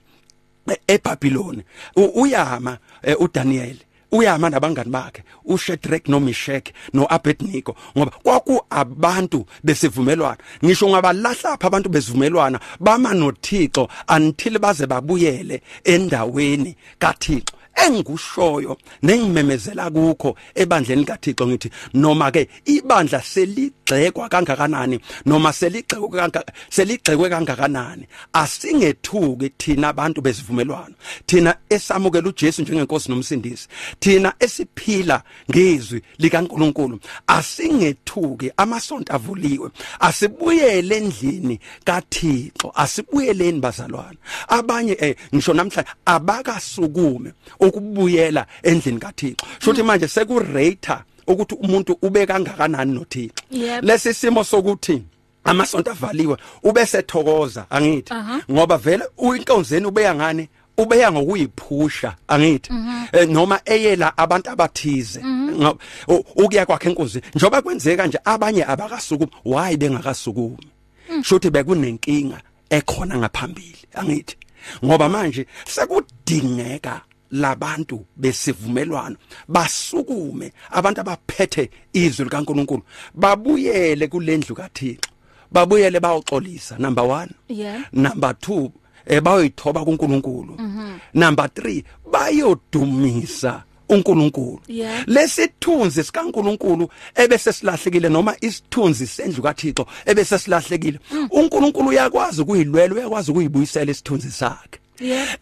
eBabylon. 0.87 1.63
Uyama 1.95 2.77
uDaniel. 3.19 3.77
Uyama 4.11 4.49
nabangani 4.49 4.89
bakhe 4.91 5.23
uShadrach 5.45 6.07
noMeshach 6.07 6.71
noAbednego 6.93 7.75
ngoba 7.97 8.11
kwaku 8.23 8.61
abantu 8.69 9.45
besivumelwana. 9.63 10.37
Ngisho 10.65 10.89
ngabalahla 10.89 11.51
apha 11.53 11.67
abantu 11.67 11.89
besivumelwana 11.89 12.59
bama 12.79 13.13
noThixo 13.13 13.89
until 14.15 14.59
baze 14.59 14.85
babuyele 14.87 15.61
endaweni 15.83 16.75
kaThixo. 16.99 17.56
Engikushoyo 17.85 18.77
nengimemezela 19.03 19.89
kukho 19.89 20.35
ebandleni 20.55 21.05
kaThixo 21.05 21.47
ngithi 21.47 21.69
noma 21.93 22.31
ke 22.31 22.47
ibandla 22.65 23.21
seligxekwa 23.21 24.29
kangakanani 24.29 24.99
noma 25.25 25.53
seligxekwe 25.53 26.17
kanga 26.19 26.43
seligxekwe 26.69 27.29
kangakanani? 27.29 28.07
Asingethuki 28.33 29.49
thina 29.57 29.89
abantu 29.89 30.21
besivumelwano. 30.21 30.95
Thina 31.25 31.55
esamukela 31.69 32.29
uJesu 32.29 32.61
njengenkosi 32.61 33.11
nomsindisi 33.11 33.67
thina 33.99 34.33
esiphila 34.39 35.23
ngezwi 35.51 36.01
likaNkuluNkulu 36.17 36.99
asingethuki 37.27 38.51
amasonto 38.57 39.13
avuliwe 39.13 39.69
asibuyele 39.99 40.97
endlini 40.97 41.59
kaThixo 41.83 42.71
asibuyeleni 42.75 43.59
bazalwane 43.59 44.17
abanye 44.47 44.97
eh 44.99 45.15
ngisho 45.33 45.53
namhlanje 45.53 45.91
abakasukume 46.05 47.33
ukubuyela 47.67 48.45
endlini 48.63 48.99
kaThixo. 48.99 49.45
Shothi 49.59 49.83
manje 49.83 50.07
sekurate 50.07 50.93
ukuthi 51.27 51.55
umuntu 51.55 51.97
ube 52.01 52.25
kangakanani 52.25 52.93
noThixo. 52.93 53.43
Lesi 53.81 54.13
simo 54.13 54.43
sokuthi 54.43 55.03
amasonto 55.43 55.91
avaliwe 55.91 56.37
ube 56.63 56.85
sethokoza 56.85 57.65
angithi. 57.69 58.13
Ngoba 58.51 58.77
vele 58.77 59.03
uyinkonzeni 59.17 59.85
ubeya 59.85 60.15
ngani? 60.15 60.49
Ubeya 60.77 61.11
ngokuyiphusha 61.11 62.15
angithi. 62.27 62.73
Eh, 63.11 63.29
noma 63.29 63.59
eyela 63.65 64.17
abantu 64.17 64.49
abathize. 64.49 65.21
Ukuya 66.35 66.65
kwakhe 66.65 66.89
enkonzini 66.89 67.23
njoba 67.35 67.61
kwenzeka 67.61 68.07
nje 68.07 68.19
abanye 68.25 68.63
abakasukumi 68.65 69.31
why 69.45 69.77
bengakasukumi? 69.77 70.67
Shothi 71.23 71.49
bekunenkinga 71.49 72.41
ekhona 72.69 73.17
ngaphambili 73.17 73.77
angithi. 73.93 74.37
Ngoba 74.85 75.09
manje 75.09 75.47
sekudingeka 75.65 77.01
labantu 77.31 78.05
besivumelwano 78.15 79.15
basukume 79.47 80.51
abantu 80.71 81.01
abaphethe 81.01 81.69
izwi 81.93 82.23
likaNkuluNkulu 82.25 82.81
babuyele 83.13 84.07
kulendlu 84.07 84.55
kaThixo 84.55 85.09
babuyele 85.51 85.99
bayoxolisa 85.99 86.77
number 86.79 87.03
1 87.03 87.27
yeah 87.49 87.81
number 87.93 88.29
2 88.31 88.69
eh 89.05 89.21
bayoyithoba 89.21 89.85
kuNkulunkulu 89.85 90.53
Mhm. 90.57 90.97
number 91.13 91.45
3 91.45 91.83
bayodumisa 92.11 93.63
uNkulunkulu 93.89 94.59
Yeah. 94.67 95.03
lesithunzi 95.07 96.03
sikaNkulunkulu 96.03 96.89
ebese 97.15 97.53
silahlekile 97.53 98.09
noma 98.09 98.35
isithunzi 98.41 99.07
sendlu 99.07 99.43
kaThixo 99.43 99.85
ebese 100.05 100.39
silahlekile 100.39 100.99
uNkulunkulu 101.31 101.89
uyakwazi 101.89 102.41
ukuyilwela 102.41 102.95
uyakwazi 102.95 103.31
ukuyibuyisela 103.31 103.91
isithunzi 103.91 104.31
sakhe 104.31 104.79
Yeah. 104.79 104.86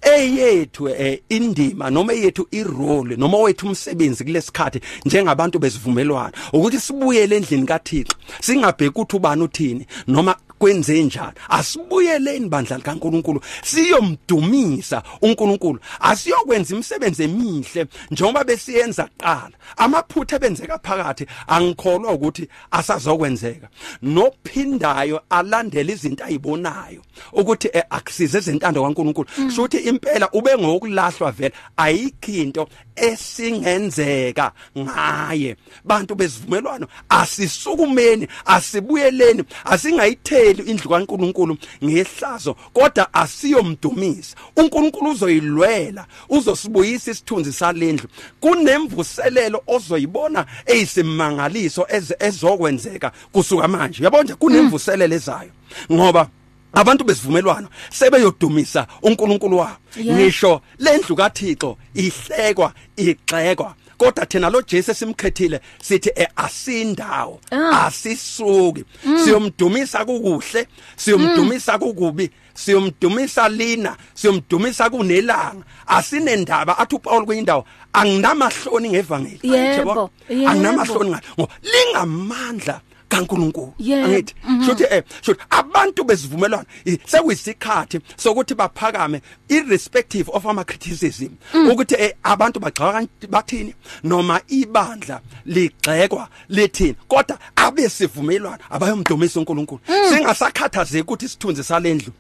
Eyethu 0.01 0.89
eh, 0.89 1.19
indima 1.29 1.89
noma 1.89 2.13
eyethu 2.13 2.47
irole 2.51 3.15
noma 3.15 3.37
wethu 3.37 3.67
umsebenzi 3.67 4.23
kulesikhathi 4.23 4.79
njengabantu 5.05 5.59
besivumelwana 5.59 6.31
ukuthi 6.53 6.79
sibuyele 6.79 7.37
endlini 7.37 7.65
kaThixo 7.65 8.15
singabheki 8.41 8.89
ukuthi 8.89 9.15
ubani 9.15 9.43
uthini 9.43 9.85
noma 10.07 10.35
kwenze 10.59 11.03
njani? 11.03 11.33
Asibuyeleni 11.49 12.49
bandla 12.49 12.77
likaNkuluNkulu 12.77 13.41
siyomdumisa 13.63 15.03
uNkulunkulu. 15.21 15.79
Asiyokwenza 15.99 16.73
imisebenzi 16.73 17.23
emihle 17.23 17.85
njengoba 18.11 18.43
besiyenza 18.43 19.03
kuqala. 19.03 19.51
Amaphutha 19.77 20.35
ebenzeka 20.35 20.79
phakathi 20.79 21.25
angikholwa 21.47 22.11
ukuthi 22.11 22.47
asazokwenzeka. 22.71 23.67
Nophindayo 24.01 25.21
alandela 25.29 25.91
izinto 25.91 26.23
ayibonayo 26.23 27.01
ukuthi 27.33 27.69
eh, 27.73 27.83
akusize 27.89 28.37
ezentando 28.37 28.83
kaNkuluNkulu. 28.83 29.27
Shothi 29.55 29.77
impela 29.77 30.29
ube 30.31 30.57
ngokulahlwa 30.57 31.31
vele. 31.31 31.53
Ayikho 31.77 32.31
into 32.31 32.67
esingenzeka 32.95 34.51
ngaye. 34.77 35.55
Bantu 35.83 36.15
besivumelwano 36.15 36.87
asisukumeni 37.09 38.27
asibuyeleni 38.45 39.43
asingayitheli 39.65 40.63
indlu 40.63 40.89
kaNkuluNkulu 40.89 41.57
ngehlazo 41.83 42.53
kodwa 42.73 43.13
asiyomdumisa. 43.13 44.35
uNkulunkulu 44.55 45.11
uzoyilwela 45.11 46.05
uzosibuyisa 46.29 47.11
isithunzi 47.11 47.53
salendlu. 47.53 48.09
Kunemvuselelo 48.39 49.63
ozoyibona 49.67 50.45
eyisimangaliso 50.65 51.87
ezokwenzeka 52.19 53.11
kusuka 53.31 53.67
manje. 53.67 54.03
Yabona 54.03 54.23
nje 54.23 54.35
kunemvuselelo 54.35 55.15
ezayo. 55.15 55.51
Ngoba 55.91 56.29
abantu 56.75 57.03
besivumelwano 57.03 57.67
sebeyodumisa 57.91 58.87
uNkulunkulu 59.01 59.57
wabo. 59.57 59.77
Ngisho 59.99 60.61
lendlu 60.79 61.15
kaThixo 61.15 61.77
ihlekwa 61.93 62.73
igxekwa 62.97 63.75
kodwa 63.97 64.25
thina 64.25 64.49
lo 64.49 64.61
Jesu 64.61 64.91
esimkhethile 64.91 65.59
sithi 65.81 66.11
asindawo 66.35 67.39
Ah. 67.51 67.85
asisuki. 67.85 68.83
Siyomdumisa 69.23 70.05
kukuhle 70.05 70.67
siyomdumisa 70.97 71.77
kukubi 71.79 72.29
siyomdumisa 72.53 73.49
lina 73.49 73.95
siyomdumisa 74.13 74.89
kunelanga. 74.89 75.63
Asinendaba 75.87 76.77
athi 76.77 76.95
uPaul 76.95 77.25
kuyindawo 77.25 77.65
anginamahloni 77.93 78.89
ngevangeli. 78.89 79.39
Yebo, 79.43 80.09
anginamahloni 80.29 81.15
ngoba 81.39 81.53
lingamandla 81.63 82.81
kaNkuluNkulu. 83.09 83.73
Yebo, 83.79 84.05
angithi 84.05 84.33
shothi 84.65 84.83
eh 84.89 85.03
shothi 85.21 85.41
abantu 85.49 86.03
besivumelwana 86.03 86.65
i- 86.85 86.99
sekuyisikhathi 87.05 87.99
sokuthi 88.17 88.55
baphakame 88.55 89.21
irrespective 89.49 90.29
of 90.33 90.45
ama 90.45 90.63
criticism 90.63 91.29
ukuthi 91.71 91.95
eh, 91.99 92.13
abantu 92.23 92.59
bagxaka 92.59 92.91
kanti- 92.99 93.27
bathini 93.29 93.75
noma 94.03 94.41
ibandla 94.47 95.21
ligxekwa 95.45 96.27
lethini 96.49 96.95
kodwa 97.07 97.37
abesivumelwana 97.55 98.59
abayomdumisa 98.69 99.39
uNkulunkulu. 99.39 99.81
Singasakhathazeki 100.09 101.01
ukuthi 101.03 101.25
isithunzi 101.25 101.63
salendlu 101.63 102.11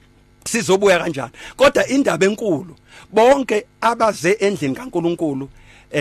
sizobuya 0.45 0.99
kanjani. 0.99 1.31
Kodwa 1.57 1.87
indaba 1.87 2.25
enkulu 2.25 2.75
bonke 3.13 3.65
abaze 3.81 4.31
endlini 4.39 4.75
kaNkuluNkulu 4.75 5.45
eh, 5.45 5.49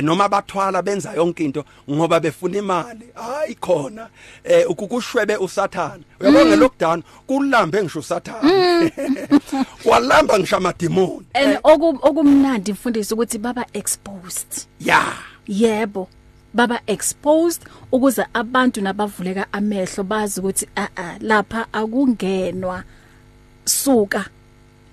noma 0.02 0.28
bathwala 0.28 0.82
benza 0.82 1.12
yonke 1.14 1.44
into 1.44 1.64
ngoba 1.90 2.20
befuna 2.20 2.58
imali. 2.58 3.06
Hayi 3.14 3.54
khona. 3.54 4.08
Eh 4.44 4.70
ukukushwebe 4.70 5.36
usathana 5.36 6.04
uyabona 6.20 6.44
ngelockdown 6.44 7.02
kulambe 7.26 7.82
ngisho 7.82 7.98
usathana 7.98 8.90
walamba 9.84 10.38
ngisho 10.38 10.56
amademoni 10.56 11.26
and 11.34 11.58
oku 11.64 11.98
okumnandi 12.02 12.72
mfundisi 12.72 13.14
ukuthi 13.14 13.38
baba 13.38 13.66
exposed. 13.72 14.66
Yeah 14.80 15.14
yebo. 15.48 16.08
Baba 16.54 16.80
exposed 16.86 17.62
ukuze 17.92 18.26
abantu 18.34 18.80
nabavuleka 18.80 19.52
amehlo 19.52 20.04
bazi 20.04 20.40
ukuthi 20.40 20.66
a 20.76 20.88
a 20.96 21.18
lapha 21.20 21.66
akungenwa. 21.72 22.84
Suka. 23.64 24.24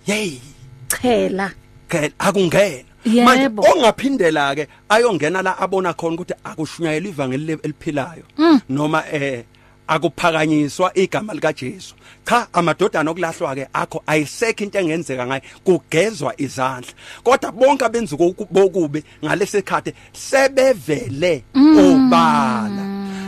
Hey 0.05 0.39
chela. 0.87 1.51
Ke 1.87 2.13
akungena 2.19 2.83
Yebo. 2.83 2.90
Manje 3.26 3.49
ongaphindela 3.72 4.56
ke 4.56 4.68
ayongena 4.89 5.41
la 5.41 5.58
abona 5.58 5.93
khona 5.93 6.16
ukuthi 6.16 6.34
akushunyayela 6.43 7.10
ivangeli 7.10 7.58
eliphilayo 7.64 8.24
noma 8.70 9.04
eh 9.12 9.43
akuphakanyiswa 9.88 10.91
igama 10.97 11.34
lika 11.34 11.54
Jesu 11.54 11.95
cha 12.26 12.47
amadodana 12.54 13.12
okulahlwa 13.12 13.56
ke 13.56 13.68
akho 13.74 14.04
ayisekho 14.08 14.64
into 14.64 14.80
engenzeka 14.80 15.28
ngayo 15.28 15.41
kugezwa 15.66 16.34
izandla. 16.38 16.93
Kodwa 17.24 17.52
bonke 17.52 17.86
abenza 17.86 18.16
bokubi 18.16 19.04
ngalesikhathi 19.26 19.93
sebevele 20.14 21.43
obala. 21.56 22.84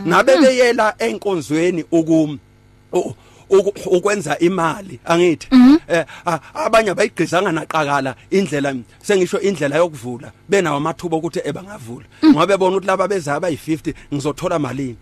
Nabe 0.06 0.38
beyela 0.38 0.96
enkonzweni 1.00 1.84
ukum 1.92 2.40
u- 2.94 2.98
uku- 3.00 3.16
ukwenza 3.86 4.40
imali 4.40 5.00
angithi 5.06 5.48
eh 5.88 6.06
a- 6.26 6.40
abanye 6.54 6.90
abayigqizanga 6.92 7.52
naqakala 7.52 8.16
indlela 8.32 8.76
sengisho 9.02 9.40
indlela 9.40 9.78
yokuvula 9.78 10.32
benawo 10.50 10.78
amathuba 10.78 11.18
ukuthi 11.18 11.40
ebangavula 11.46 12.06
ngoba 12.26 12.46
bebona 12.48 12.76
ukuthi 12.78 12.88
laba 12.88 13.08
bezayo 13.08 13.40
abayi50 13.40 13.94
ngizothola 14.14 14.60
malini. 14.60 14.96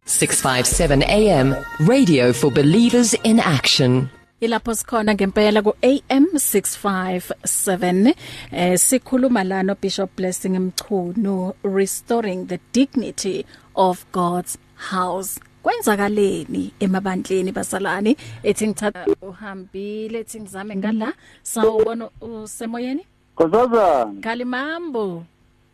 657 0.05 1.03
AM. 1.03 1.55
Radio 1.81 2.33
for 2.33 2.51
believers 2.51 3.15
in 3.25 3.39
action. 3.41 4.09
Ilapho 4.41 4.75
sikhona 4.75 5.15
ngempela 5.15 5.63
ku 5.63 5.73
AM 5.83 6.27
657 6.35 8.15
eh 8.51 8.75
sikhuluma 8.79 9.45
la 9.47 9.63
no 9.63 9.75
Bishop 9.77 10.11
Blessing 10.17 10.59
Mchunu 10.59 11.55
restoring 11.63 12.47
the 12.47 12.59
dignity 12.73 13.47
of 13.77 14.05
God's 14.13 14.59
house. 14.91 15.39
Kwenzakaleni 15.63 16.73
emabandleni 16.81 17.53
basalani 17.53 18.17
ethi 18.43 18.67
ngithatha 18.69 19.07
uhambile 19.23 20.19
ethi 20.19 20.41
ngizame 20.41 20.77
ngala 20.77 21.13
sawubona 21.43 22.11
usemoyeni 22.21 23.07
Kozazana, 23.37 24.21
Kalimambo 24.21 25.25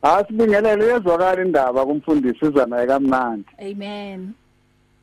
asibingelele 0.03 0.85
yezwakala 0.87 1.43
indaba 1.43 1.87
kumfundisi 1.87 2.47
izana 2.47 2.87
kamnandi. 2.87 3.49
amen 3.59 4.33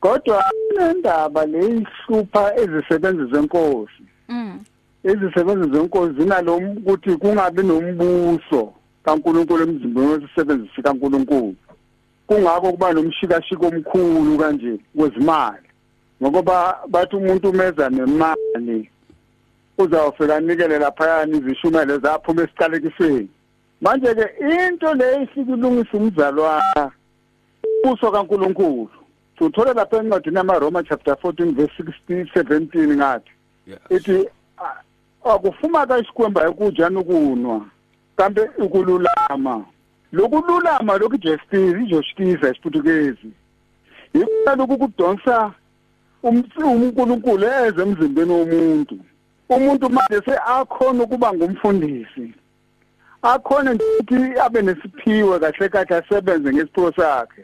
Kodwa 0.00 0.44
indaba 0.90 1.46
leyihlupha 1.46 2.56
ezisebenzi 2.56 3.32
zenkosi. 3.32 4.02
mm 4.28 4.58
Izisebenzi 5.04 5.70
zenkosi 5.72 6.14
zinalo 6.18 6.56
ukuthi 6.56 7.16
kungabi 7.16 7.62
nombuso 7.62 8.72
kaNkuluNkulu 9.04 9.62
emzimbeni 9.62 10.06
wesisebenzi 10.06 10.70
sikaNkuluNkulu. 10.76 11.54
Kungako 12.26 12.70
kuba 12.70 12.92
nomshikashiko 12.92 13.66
omkhulu 13.66 14.38
kanje 14.38 14.78
wezimali. 14.94 15.66
Ngoba 16.22 16.78
bathi 16.88 17.16
umuntu 17.16 17.50
umeza 17.50 17.90
nemali 17.90 18.90
uzawufika 19.78 20.36
anikele 20.36 20.78
lapha 20.78 21.26
izishumele 21.26 21.98
zaphuma 21.98 22.42
esiqalekisweni. 22.42 23.28
Manje 23.80 24.14
ke 24.14 24.26
into 24.40 24.94
le 24.94 25.22
isikulungisa 25.22 25.96
umzalwana 25.98 26.90
kuso 27.82 28.10
kaNkuluNkulu. 28.10 28.88
Uthola 29.40 29.72
lapha 29.72 29.96
encwadini 29.96 30.36
yamaRoma 30.36 30.82
chapter 30.82 31.14
14 31.14 31.52
verse 31.54 31.82
16 31.82 32.24
17 32.34 32.96
ngathi 32.96 33.30
ithi 33.90 34.28
"Ah, 34.58 34.80
akufuma 35.34 35.86
kasikwemba 35.86 36.48
ekunjani 36.48 36.96
ukunwa 36.96 37.60
kambe 38.16 38.50
ukululama. 38.58 39.64
Lokululama 40.12 40.98
lokhu 40.98 41.16
justice 41.18 41.82
ijustice 41.82 42.46
esiputukezi 42.48 43.30
yikho 44.14 44.56
lokhu 44.56 44.78
kudonsa 44.78 45.52
um- 46.22 46.44
uNkulunkulu 46.64 47.44
eze 47.44 47.82
emzimbeni 47.82 48.32
womuntu. 48.32 48.98
Umuntu 49.48 49.90
manje 49.90 50.20
seakhona 50.24 51.02
ukuba 51.02 51.32
ngumfundisi. 51.34 52.32
Akhona 53.22 53.72
ukuthi 53.72 54.38
abe 54.40 54.62
nesiphiwe 54.62 55.38
kahle 55.38 55.68
kahle 55.68 55.96
asebenze 55.96 56.52
ngesiphiwo 56.52 56.92
sakhe. 56.92 57.42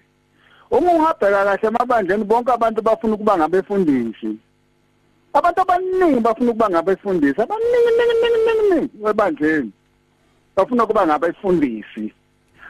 Uma 0.70 0.92
ungabheka 0.92 1.44
kahle 1.44 1.68
emabandleni 1.68 2.24
bonke 2.24 2.52
abantu 2.52 2.82
bafuna 2.82 3.14
ukuba 3.14 3.38
ngabefundisi. 3.38 4.38
Abantu 5.34 5.60
abaningi 5.60 6.20
bafuna 6.20 6.50
ukuba 6.50 6.70
ngabefundisi 6.70 7.40
abaningi 7.42 7.90
ningi 7.96 8.14
ningi 8.20 8.38
ningi 8.46 8.74
ningi 8.74 9.08
ebandleni 9.10 9.72
bafuna 10.56 10.84
ukuba 10.84 11.06
ngabefundisi. 11.06 12.12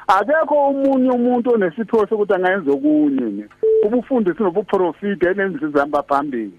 Akekho 0.06 0.54
omunye 0.68 1.10
umuntu 1.10 1.54
onesiphiwo 1.54 2.06
sokuthi 2.06 2.34
angayenza 2.34 2.72
okunye 2.72 3.46
ubufundisi 3.86 4.42
nobuprofiti 4.42 5.26
enenzizamba 5.26 6.02
phambili. 6.02 6.58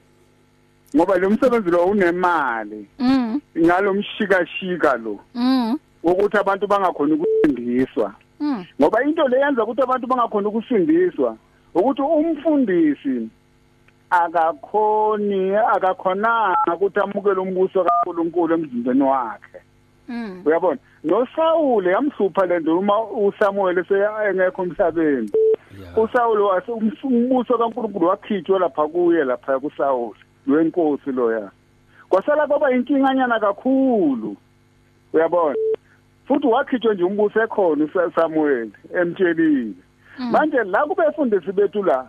Ngoba 0.95 1.17
lo 1.17 1.29
msebenzi 1.29 1.69
lo 1.69 1.85
unemali 1.85 2.87
mm. 2.99 3.41
ngalo 3.57 3.93
mshikashika 3.93 4.97
lo. 4.97 5.19
Mm. 5.35 5.79
Ukuthi 6.03 6.37
abantu 6.37 6.67
bangakhona 6.67 7.15
ukusindiswa. 7.15 8.13
Ngoba 8.81 9.03
into 9.03 9.27
leyenza 9.27 9.63
ukuthi 9.63 9.81
abantu 9.81 10.07
bangakhona 10.07 10.49
ukusindiswa 10.49 11.37
ukuthi 11.75 12.01
umfundisi 12.01 13.29
akakhoni 14.09 15.55
akakhonanga 15.55 16.73
ukuthi 16.75 16.99
amukele 16.99 17.39
umbuso 17.41 17.83
kaNkuluNkulu 17.83 18.53
emzimbeni 18.53 19.03
wakhe. 19.03 19.59
Mm 20.07 20.41
uyabona? 20.45 20.79
noSawule 21.03 21.91
yamhlupha 21.91 22.45
lento 22.45 22.77
uma 22.77 23.01
uSamuel 23.03 23.77
engekho 23.77 24.63
emhlabeni. 24.63 25.31
uSawule 25.97 26.41
wase 26.41 26.71
umbuso 27.03 27.57
kaNkuluNkulu 27.57 28.07
wakhitshwa 28.07 28.59
lapha 28.59 28.87
kuye 28.87 29.23
lapha 29.23 29.59
kuSawule 29.59 30.19
lwenkosi 30.47 31.11
loya. 31.11 31.51
Kwasala 32.09 32.47
kwaba 32.47 32.71
inkinganyana 32.71 33.39
kakhulu. 33.39 34.35
Uyabona? 35.13 35.55
Futhi 36.27 36.47
wakhitshwa 36.47 36.93
nje 36.93 37.03
umbuso 37.03 37.43
ekhona 37.43 37.85
uSamuel 38.07 38.69
emtshelile 39.01 39.73
manje 40.31 40.63
la 40.63 40.85
kubefundisi 40.85 41.51
bethu 41.51 41.83
la 41.83 42.07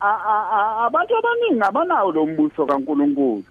a- 0.00 0.22
a- 0.32 0.48
a- 0.52 0.86
abantu 0.86 1.14
abaningi 1.16 1.60
abanawo 1.62 2.12
lo 2.12 2.26
mbuso 2.26 2.66
kaNkuluNkulu. 2.66 3.42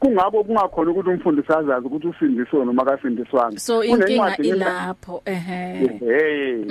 Kungako 0.00 0.44
kungakhona 0.44 0.90
ukuthi 0.90 1.08
umfundisi 1.10 1.52
azazi 1.52 1.86
ukuthi 1.86 2.06
usindiswe 2.08 2.64
noma 2.64 2.84
kasindiswanga 2.84 3.58
so 3.60 3.84
inkinga 3.84 4.36
ilapho 4.36 5.22
ehe. 5.24 5.88
Hey 5.98 6.64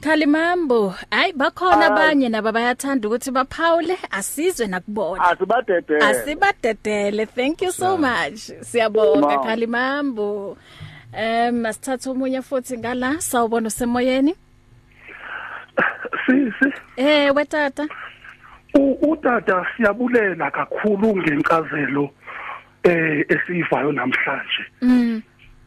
Khalimambo 0.00 0.94
hayi 1.10 1.32
bakhona 1.32 1.86
Ah. 1.86 1.92
abanye 1.92 2.28
nabo 2.28 2.52
bayathanda 2.52 3.08
ukuthi 3.08 3.30
baphawule 3.30 3.98
asizwe 4.10 4.66
nakubona. 4.66 5.24
Asibadedele. 5.24 6.04
Asibadedele. 6.04 7.26
Thank 7.26 7.62
you 7.62 7.72
so 7.72 7.96
much. 7.96 8.50
Siyabonga 8.60 9.26
Ma. 9.36 9.44
Khalimambo. 9.44 10.56
Eh 11.12 11.50
masithatha 11.52 12.10
umunye 12.10 12.42
futhi 12.42 12.78
ngala 12.78 13.20
sawubona 13.20 13.66
usemoyeni. 13.68 14.34
sisi 16.26 16.72
Eh 16.96 17.30
wetata. 17.34 17.88
utata 19.02 19.66
siyabulela 19.76 20.50
kakhulu 20.50 21.16
ngenkazelo 21.16 22.10
eh 22.84 23.24
esiyivayo 23.28 23.92
namhlanje 23.92 24.64
Mm. 24.82 25.22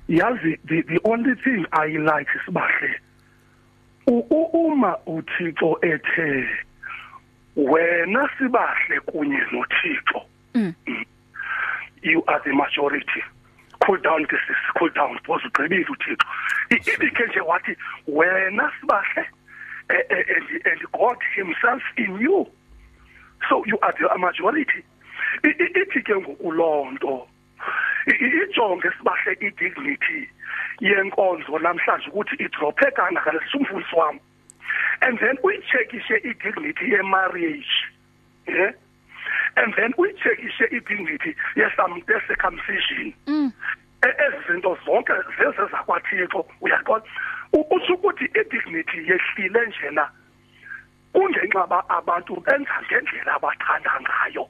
yazi 0.07 0.57
the, 0.67 0.81
the 0.83 0.99
only 1.03 1.35
thing 1.35 1.65
i 1.71 1.87
like 1.97 2.29
sibahle 2.45 2.99
u- 4.07 4.25
u- 4.29 4.51
uma 4.67 4.95
uthixo 5.05 5.77
ethe 5.81 6.47
wena 7.55 8.29
sibahle 8.37 8.99
kunye 8.99 9.39
nothixo 9.51 10.21
Mm. 10.55 10.73
you 12.03 12.23
are 12.27 12.39
the 12.43 12.53
majority 12.53 13.23
cool 13.85 13.97
down 13.97 14.25
ke 14.25 14.37
sis 14.47 14.57
cool 14.77 14.89
down 14.89 15.17
because 15.21 15.41
ugqibile 15.45 15.85
uthixo. 15.85 16.25
I- 16.71 16.83
ibike 16.93 17.25
nje 17.27 17.41
wathi 17.41 17.75
wena 18.07 18.71
sibahle 18.79 19.25
eh, 19.89 20.03
eh, 20.09 20.25
and, 20.35 20.47
and 20.65 20.81
god 20.93 21.17
himself 21.35 21.81
in 21.97 22.19
you. 22.19 22.47
So 23.49 23.63
you 23.65 23.77
are 23.81 23.93
the 23.99 24.17
majority. 24.17 24.83
I- 25.43 25.55
i- 25.59 25.73
ithi 25.81 26.01
ke 26.03 26.15
ngokulonto 26.15 27.27
ijonge 28.07 28.89
sibahle 28.97 29.33
idignity 29.41 30.29
yenkonzo 30.79 31.59
namhlanje 31.59 32.09
ukuthi 32.09 32.35
idrophe 32.43 32.91
kangaka 32.91 33.31
lesumfundisi 33.31 33.95
wami 33.95 34.19
and 35.01 35.19
then 35.19 35.37
uyicheckishe 35.43 36.17
idignity 36.23 36.85
yemarriage 36.91 37.73
yeah 38.47 38.71
and 39.55 39.73
then 39.75 39.93
uyicheckishe 39.97 40.65
idignity 40.71 41.35
yesam 41.55 42.01
circumcision 42.27 43.13
E- 44.03 44.15
ezi 44.25 44.37
zinto 44.47 44.77
zonke 44.85 45.13
zeze 45.37 45.65
zakwathixo 45.71 46.45
uyaqonda 46.61 47.05
U- 47.53 47.67
utsho 47.75 47.93
ukuthi 47.93 48.25
idignity 48.25 48.97
yehlile 49.09 49.65
njena 49.67 50.09
kungenxa 51.13 51.67
ba 51.67 51.83
abantu 51.89 52.39
benza 52.41 52.77
ngendlela 52.87 53.35
abathanda 53.35 53.91
ngayo. 54.01 54.47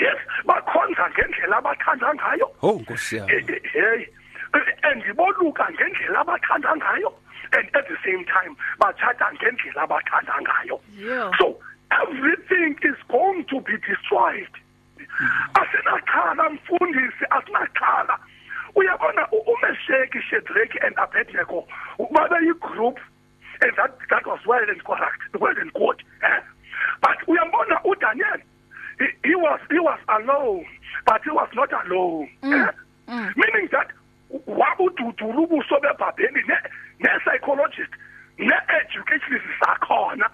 Yes 0.00 0.18
bakhonza 0.46 1.10
ngendlela 1.10 1.56
abathanda 1.58 2.14
ngayo. 2.14 2.46
Oh 2.62 2.78
Nkosi 2.80 3.16
yami. 3.16 3.32
Eh, 3.32 3.44
eh, 3.48 3.60
hey 3.72 4.08
and 4.82 5.02
boluka 5.16 5.68
ngendlela 5.70 6.20
abathanda 6.24 6.72
ngayo 6.76 7.12
and 7.52 7.68
at 7.76 7.84
the 7.88 7.96
same 8.04 8.24
time 8.24 8.56
bathatha 8.80 9.28
ngendlela 9.36 9.82
abathanda 9.86 10.34
ngayo. 10.42 10.80
Yeah. 10.96 11.30
so 11.38 11.60
everything 11.90 12.76
is 12.82 12.96
going 13.08 13.44
to 13.44 13.60
be 13.60 13.76
destroyed 13.78 14.48
asinakhala 15.54 16.50
mfundisi 16.50 17.24
asinakhala 17.30 18.18
uyabona 18.74 19.28
umesheki 19.30 20.22
shedrake 20.22 20.78
and 20.86 20.98
abednego 20.98 21.66
babeyigroup 22.12 22.98
and 23.62 23.76
that, 23.76 23.92
that 24.08 24.26
was 24.26 24.40
well 24.46 24.70
and 24.70 24.82
correct 24.84 25.20
well 25.40 25.58
and 25.60 25.72
good 25.72 26.02
eh? 26.22 26.40
but 27.02 27.18
uyambona 27.28 27.80
udaniel 27.84 28.40
he, 28.98 29.28
he 29.28 29.34
was 29.34 29.60
he 29.70 29.78
was 29.78 29.98
alone 30.08 30.66
but 31.06 31.22
he 31.24 31.30
was 31.30 31.48
not 31.54 31.72
alone 31.72 32.28
eh? 32.42 32.72
meaning 33.36 33.68
that 33.72 33.88
wabududula 34.46 35.38
ubuso 35.40 35.80
bebhabheli 35.80 36.42
ne-psychologist 37.00 37.92
ne-educationist 38.38 39.44
zakhona 39.60 40.30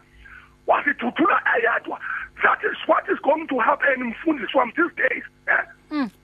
wasidudula 0.67 1.47
ayadwa 1.47 2.01
that 2.43 2.59
is 2.65 2.79
what 2.89 3.09
is 3.09 3.19
going 3.23 3.47
to 3.47 3.59
happen 3.59 4.03
mfundisi 4.05 4.57
wam 4.59 4.73
these 4.73 4.95
days 4.97 5.25
eh? 5.47 5.65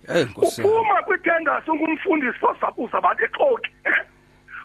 Hey 0.06 0.24
Nkosi 0.24 0.60
yami. 0.62 0.72
uphuma 0.74 1.02
kwitenders 1.02 1.68
ungumfundisi 1.68 2.38
uzaba 2.76 3.14
lexoki 3.14 3.70
eh? 3.84 3.94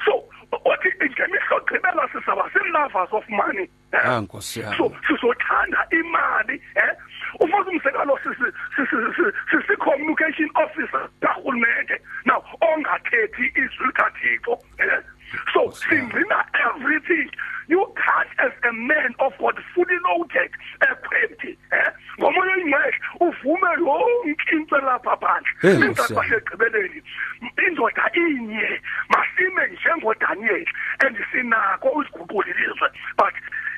so 0.06 0.24
uthi 0.66 0.90
ngemihlo 1.10 1.60
gqibela 1.66 2.10
sizaba 2.14 2.50
zi-lovers 2.54 3.10
of 3.14 3.30
money 3.30 3.70
eh? 3.92 4.02
Ah 4.06 4.22
Nkosi 4.22 4.60
yami. 4.60 4.78
so 4.78 4.92
sizothanda 5.08 5.88
imali 5.92 6.62
eh 6.76 6.96
ufuna 7.40 7.58
umsekalo 7.72 8.20
sisi 8.24 8.44
sisi- 8.76 9.14
sisi- 9.16 9.34
sisi-communication 9.52 10.50
officer 10.56 11.10
karhulumente 11.22 12.02
now 12.26 12.44
ongathethi 12.62 13.46
izwi 13.56 13.86
likathixo 13.88 14.60
eh 14.78 15.04
so 15.54 15.72
singcina 15.72 16.46
everything. 16.68 17.30
You 17.68 17.84
can't 18.00 18.30
as 18.40 18.54
a 18.64 18.72
man 18.72 19.14
of 19.20 19.34
god 19.40 19.60
fully 19.76 19.98
loaded 20.08 20.52
equipped 20.82 21.44
eh? 21.72 21.90
Ngomoya 22.20 22.52
oyingcwele 22.56 22.94
uvume 23.20 23.70
yonke 23.80 24.52
into 24.54 24.76
lapha 24.76 25.18
Hey, 25.62 25.76
phandle 25.76 25.94
yami. 25.94 26.16
basegqibeleni 26.16 27.02
indoda 27.68 28.10
inye 28.16 28.82
masime 29.10 29.68
njengodaniel 29.74 30.66
and 31.06 31.18
sinako 31.32 31.90
uziguqula 31.90 32.48
ilizwe. 32.48 32.90
But 33.18 33.34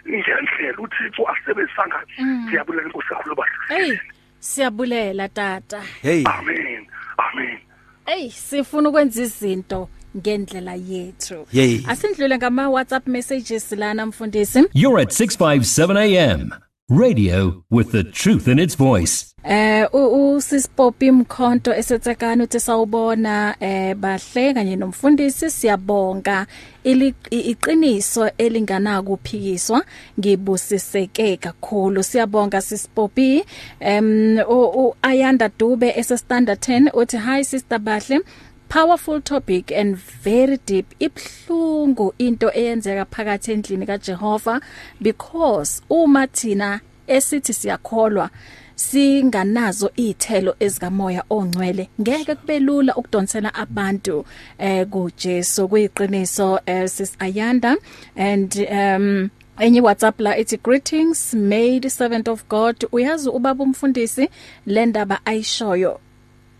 ngendlela 0.08 0.78
uthixo 0.78 1.24
asebenzisa 1.28 1.88
ngayo. 1.88 2.06
Siyabulela 2.50 2.88
inkosi 2.88 3.08
kakhulu 3.08 3.36
Hey 3.68 3.82
bahle 3.82 4.00
siyabulela 4.40 5.30
tata. 5.30 5.82
Hey. 6.02 6.24
amen 6.26 6.88
amen. 7.18 7.60
Hey 8.06 8.30
sifuna 8.30 8.90
ukwenza 8.90 9.22
izinto. 9.22 9.90
Ngendlela 10.18 10.76
yethu. 10.76 11.46
Yay. 11.54 11.80
Asindlule 11.88 12.38
ngama 12.38 12.70
WhatsApp 12.70 13.08
messages 13.08 13.72
lana 13.72 14.06
mfundisi. 14.06 14.64
You're 14.74 15.02
at 15.02 15.12
657 15.12 15.98
AM. 15.98 16.52
Radio 16.90 17.64
with 17.70 17.92
the 17.92 18.04
truth 18.04 18.48
in 18.48 18.58
its 18.60 18.76
voice. 18.76 19.26
Eh 19.44 19.88
usisipopi 19.94 21.12
mkhonto 21.12 21.76
esetsekana 21.76 22.44
uthi 22.44 22.60
sawubona 22.60 23.56
eh 23.60 23.96
bahle 23.96 24.54
kanye 24.54 24.76
nomfundisi 24.76 25.52
siyabonga 25.52 26.46
ili 26.84 27.14
iqiniso 27.30 28.30
elinganako 28.38 29.14
ukuphikiswa 29.14 29.86
ngibusiseke 30.20 31.38
kakhulu 31.38 32.04
siyabonga 32.04 32.62
sisipopi 32.62 33.44
em 33.80 34.38
u 34.50 34.96
Ayanda 35.02 35.50
Dube 35.60 35.94
ese 35.96 36.18
standard 36.18 36.60
10 36.60 36.90
uthi 36.94 37.18
hi 37.18 37.44
sister 37.44 37.80
bahle 37.80 38.22
powerful 38.70 39.22
topic 39.22 39.72
and 39.72 39.96
very 39.96 40.58
deep 40.66 40.94
ibhlungu 41.00 42.14
into 42.18 42.48
eyenzeka 42.54 43.06
phakathi 43.06 43.52
endlini 43.52 43.86
kaJehova 43.86 44.62
because 45.02 45.82
uma 45.90 46.28
thina 46.28 46.80
esithi 47.08 47.54
siyakholwa 47.54 48.30
singanazo 48.76 49.92
izithelo 49.96 50.56
ezikamoya 50.60 51.24
ongcwele 51.30 51.90
ngeke 52.02 52.36
kubelula 52.36 52.96
ukudonsela 52.96 53.54
abantu 53.54 54.26
eh 54.58 54.88
kuJesu 54.88 55.68
kuyiqiniso 55.68 56.60
eh, 56.66 56.90
sis 56.90 57.16
Ayanda. 57.20 57.76
And 58.16 58.56
um 58.72 59.30
enye 59.60 59.82
WhatsApp 59.82 60.20
la 60.22 60.38
ethi 60.38 60.58
greetings 60.64 61.34
made 61.34 61.90
servant 61.90 62.28
of 62.28 62.48
God. 62.48 62.86
Uyazi 62.92 63.30
ubaba 63.30 63.64
umfundisi 63.64 64.30
le 64.66 64.86
ndaba 64.86 65.26
ayishoyo 65.26 66.00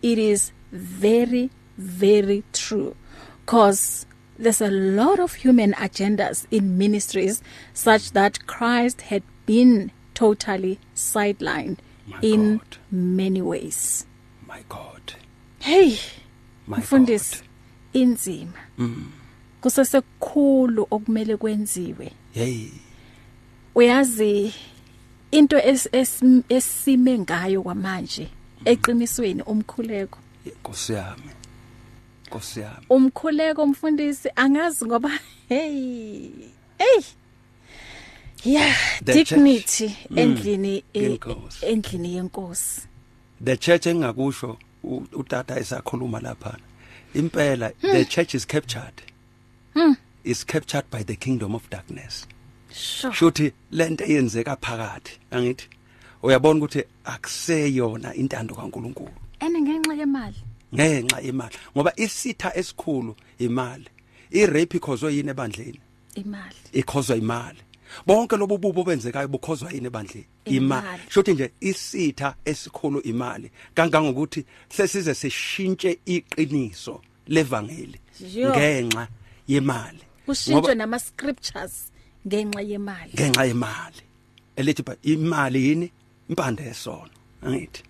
it 0.02 0.18
is 0.18 0.52
very 0.72 1.50
very 1.80 2.42
true 2.52 2.94
cause 3.46 4.06
there's 4.42 4.62
a 4.62 4.70
lot 4.70 5.20
of 5.20 5.34
human 5.44 5.72
agendas 5.74 6.46
in 6.50 6.64
ministries 6.78 7.42
such 7.74 8.12
that 8.12 8.38
Christ 8.46 9.00
had 9.02 9.22
been 9.46 9.90
totally 10.14 10.78
sidelined 10.94 11.76
My 12.06 12.18
in 12.22 12.58
God. 12.58 12.76
many 12.92 13.42
ways 13.42 14.06
My 14.48 14.62
God. 14.68 15.14
hey 15.58 15.96
My 16.66 16.78
mfundisi 16.78 17.36
God. 17.36 17.44
inzima 17.92 18.52
kusesekukhulu 19.60 20.86
okumele 20.90 21.36
kwenziwe 21.36 22.12
Hey. 22.32 22.68
uyazi 23.74 24.54
into 25.30 25.56
es- 25.58 25.88
es- 25.92 26.42
esime 26.48 27.18
ngayo 27.18 27.62
kwamanje 27.62 28.28
eqinisweni 28.64 29.42
umkhuleko 29.42 30.18
Nkosi 30.46 30.92
yami. 30.92 31.22
Nkosi 32.30 32.60
yami. 32.60 32.86
umkhuleko 32.90 33.66
mfundisi 33.66 34.28
angazi 34.36 34.84
ngoba 34.84 35.10
hey 35.48 36.30
hey 36.78 37.00
yeah 38.44 38.76
The 39.04 39.12
dignity. 39.24 39.96
Mm, 40.10 40.18
endlini 40.18 40.84
e- 40.94 41.18
endlini 41.62 42.14
yenkosi 42.14 42.80
The 43.44 43.56
church 43.56 43.86
engakusho 43.86 44.58
utata 45.12 45.58
esakhuluma 45.60 46.20
lapha. 46.20 46.56
Impela 47.14 47.72
the 47.80 48.04
church 48.04 48.34
is 48.34 48.46
captured. 48.46 49.02
Is 50.24 50.44
captured 50.44 50.84
by 50.90 51.02
the 51.02 51.16
kingdom 51.16 51.54
of 51.54 51.68
darkness. 51.70 52.26
sure 52.72 53.10
Shuthi 53.12 53.52
lento 53.72 54.04
eyenzeka 54.04 54.56
phakathi, 54.56 55.18
angithi 55.30 55.68
uyabona 56.22 56.60
ukuthi 56.60 56.84
akuseyona 57.04 58.14
intando 58.14 58.54
kaNkuluNkulu. 58.54 59.10
ene 59.40 59.60
ngenxa 59.60 59.94
yemali 59.94 60.36
ngenxa 60.74 61.20
imali 61.20 61.56
ngoba 61.74 61.92
isitha 61.96 62.56
esikhulu 62.56 63.16
imali. 63.38 63.88
Irape 64.30 64.76
ikhozwe 64.76 65.14
yini 65.14 65.30
ebandleni? 65.30 65.80
Imali. 66.14 66.56
Ikhozwa 66.72 67.16
imali. 67.16 67.58
Bonke 68.06 68.36
lobo 68.36 68.58
bubo 68.58 68.84
benzekayo 68.84 69.28
bukhozwa 69.28 69.72
yini 69.72 69.86
ebandleni? 69.86 70.26
Imali. 70.44 71.02
Shothi 71.08 71.32
nje 71.32 71.50
isitha 71.60 72.34
esikhulu 72.44 73.00
imali 73.00 73.50
kangangokuthi 73.74 74.44
sesize 74.68 75.14
sishintshe 75.14 75.98
iqiniso 76.06 77.00
levangeli 77.26 78.00
ngenxa 78.22 79.08
yemali. 79.48 80.00
Kushintshwe 80.26 80.74
nama 80.74 80.98
scriptures 80.98 81.90
ngenxa 82.26 82.60
yemali. 82.60 83.12
Ngenxa 83.14 83.44
yemali. 83.44 84.02
Elithi 84.56 84.82
imali 85.02 85.68
yini? 85.68 85.92
Impande 86.28 86.62
yesono 86.62 87.10
angithi. 87.42 87.82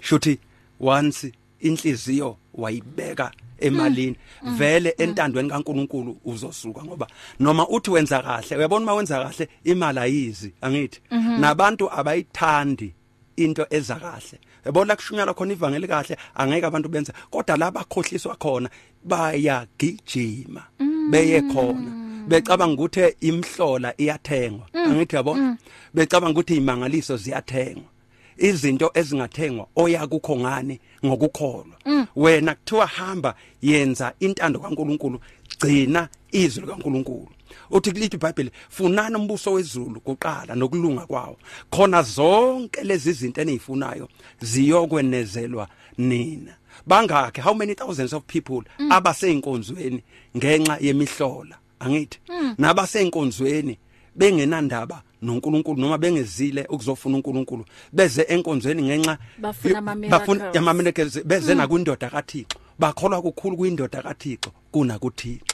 Shuthi 0.00 0.38
once 0.80 1.32
inhliziyo 1.62 2.36
wayibeka 2.54 3.30
emalini. 3.58 4.16
Vele 4.58 4.94
entandweni 4.98 5.50
kaNkuluNkulu 5.50 6.16
uzosuka 6.24 6.84
ngoba 6.84 7.06
noma 7.40 7.68
uthi 7.68 7.90
wenza 7.90 8.22
kahle 8.22 8.56
uyabona 8.56 8.84
uma 8.84 8.94
wenza 8.94 9.24
kahle 9.24 9.48
imali 9.64 9.98
ayizi 9.98 10.52
angithi? 10.60 11.00
Nabantu 11.40 11.92
abayithandi 11.92 12.94
into 13.36 13.66
eza 13.70 13.96
kahle. 13.96 14.38
Yabona 14.66 14.96
kushunyala 14.96 15.34
khona 15.34 15.52
ivangeli 15.52 15.88
kahle 15.88 16.16
angeke 16.34 16.66
abantu 16.66 16.88
benze 16.88 17.12
kodwa 17.30 17.56
la 17.56 17.70
bakhohliswa 17.70 18.36
khona 18.36 18.68
bayagijima 19.04 20.62
beye 21.10 21.40
khona. 21.42 22.02
Becabanga 22.28 22.74
ukuthi 22.74 23.16
imhlola 23.20 23.94
iyathengwa. 23.98 24.66
Angithi 24.74 25.16
yabona 25.16 25.56
becabanga 25.94 26.40
ukuthi 26.40 26.56
imangaliso 26.56 27.16
ziyathengwa. 27.16 27.91
Izinto 28.36 28.90
ezingathengwa 28.94 29.66
oya 29.76 30.06
kukho 30.06 30.36
ngani 30.36 30.80
ngokukholwa. 31.06 31.76
Wena 32.16 32.54
kuthiwa 32.54 32.86
hamba 32.86 33.34
yenza 33.62 34.12
intando 34.20 34.60
kaNkuluNkulu 34.60 35.20
gcina 35.58 36.08
izwi 36.32 36.62
likaNkuluNkulu. 36.64 37.28
Uthi 37.70 37.92
kulithi 37.92 38.16
iBhayibheli 38.16 38.50
funana 38.68 39.18
umbuso 39.18 39.52
wezulu 39.52 40.00
kuqala 40.00 40.54
nokulunga 40.54 41.06
kwawo. 41.06 41.36
Khona 41.70 42.02
zonke 42.02 42.82
lezi 42.82 43.12
zinto 43.12 43.40
enizifunayo 43.40 44.08
ziyokwenezelwa 44.40 45.68
nina. 45.98 46.56
Bangakhe 46.86 47.42
how 47.42 47.54
many 47.54 47.74
thousands 47.74 48.12
of 48.12 48.22
people 48.26 48.62
abaseyinkonzweni 48.90 50.02
ngenxa 50.36 50.78
yemihlola? 50.80 51.58
Angithi. 51.80 52.18
Nabaseyinkonzweni 52.58 53.78
bengenandaba 54.16 55.02
noNkulunkulu 55.22 55.80
noma 55.80 55.98
bengezile 55.98 56.66
ukuzofuna 56.68 57.16
uNkulunkulu 57.16 57.64
beze 57.92 58.22
enkonzweni 58.28 58.82
ngenxa 58.82 59.18
Bafuna 59.38 59.78
ama-miracles. 59.78 60.10
bafuna 60.10 60.54
ama 60.54 60.74
miracles 60.74 61.24
beze 61.24 61.54
nakwindoda 61.54 62.10
kaThixo 62.10 62.58
bakholwa 62.78 63.22
kukhulu 63.22 63.56
kwindoda 63.56 64.02
kaThixo 64.02 64.50
kuna 64.70 64.98
kuThixo 64.98 65.44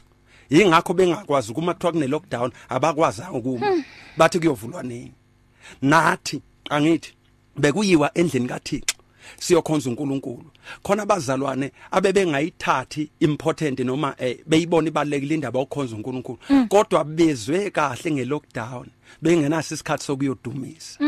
yingakho 0.50 0.94
bengakwazi 0.94 1.52
kuma 1.52 1.74
kuthiwa 1.74 1.92
kune 1.92 2.06
lockdown 2.06 2.50
abakwazanga 2.68 3.32
ukuma. 3.38 3.84
Bathi 4.16 4.38
kuyovulwa 4.38 4.82
nini? 4.82 5.12
Nathi 5.82 6.42
angithi 6.70 7.14
bekuyiwa 7.56 8.10
endlini 8.14 8.48
kaThixo. 8.48 8.96
Siyokhonza 9.40 9.90
uNkulunkulu. 9.90 10.50
Khona 10.82 11.02
abazalwane 11.02 11.72
abebengayithathi 11.90 13.10
important 13.20 13.80
noma 13.80 14.14
eh, 14.18 14.38
beyibona 14.46 14.88
ibalekile 14.88 15.34
indaba 15.34 15.58
yokukhonza 15.58 15.96
uNkulunkulu. 15.96 16.38
Kodwa 16.68 17.04
bezwe 17.04 17.70
kahle 17.70 18.10
ngelockdown. 18.10 18.86
Bengenaso 19.22 19.74
isikhathi 19.74 20.04
sokuyodumisa. 20.04 20.98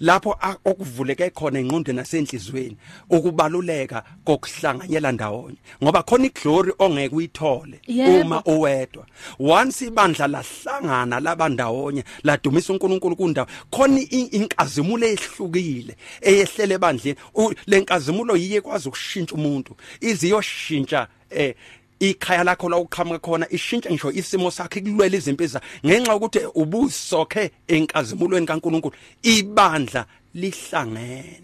Lapho 0.00 0.36
a- 0.40 0.56
okuvuleke 0.64 1.30
khona 1.30 1.58
engqondweni 1.60 1.96
nasenhlizweni 1.96 2.76
ukubaluleka 3.10 4.02
kokuhlanganyela 4.24 5.12
ndawonye 5.12 5.56
ngoba 5.82 6.02
khona 6.02 6.26
iglory 6.26 6.72
ongeke 6.78 7.14
uyithole 7.14 7.80
Yebo. 7.86 8.20
uma 8.20 8.42
owedwa 8.46 9.06
once 9.38 9.82
ibandla 9.86 10.26
lahlangana 10.28 11.20
labandawonye 11.20 12.04
ladumisa 12.24 12.72
uNkulunkulu 12.72 13.16
kundawo 13.16 13.48
khona 13.70 14.00
i- 14.00 14.30
inkazimulo 14.38 15.06
ehlukile 15.06 15.96
eyehlele 16.20 16.74
ebandleni 16.74 17.16
U- 17.34 17.52
lenkazimulo 17.66 18.36
yiye 18.36 18.60
kwazi 18.60 18.88
ukushintsha 18.88 19.34
umuntu. 19.34 19.76
Iziyoshintsha 20.00 21.08
eh 21.30 21.54
ikhaya 22.00 22.44
lakho 22.44 22.68
la 22.68 22.76
uqhamuka 22.76 23.18
khona 23.18 23.46
ishintsha 23.50 23.90
ngisho 23.90 24.10
isimo 24.10 24.50
sakhe 24.50 24.80
kulwela 24.80 25.16
izimpilo 25.16 25.60
ngenxa 25.86 26.16
ukuthi 26.16 26.40
ubusokhe 26.54 27.50
enkazimulweni 27.68 28.46
kaNkuluNkulu 28.46 28.94
ibandla 29.22 30.06
lihlangene 30.34 31.40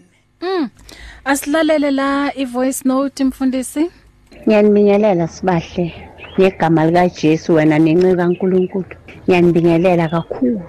asilalele 1.25 1.91
la 1.91 2.31
ivoice 2.35 2.81
note 2.85 3.23
mfundisi 3.23 3.89
Ngiyanibingelela 4.47 5.27
sibahle 5.27 5.85
ngegama 6.35 6.85
lika 6.85 7.07
Jesu 7.09 7.53
wena 7.55 7.79
nenceku 7.79 8.17
kaNkuluNkulu. 8.17 8.85
Ngiyanibingelela 9.23 10.09
kakhulu. 10.09 10.61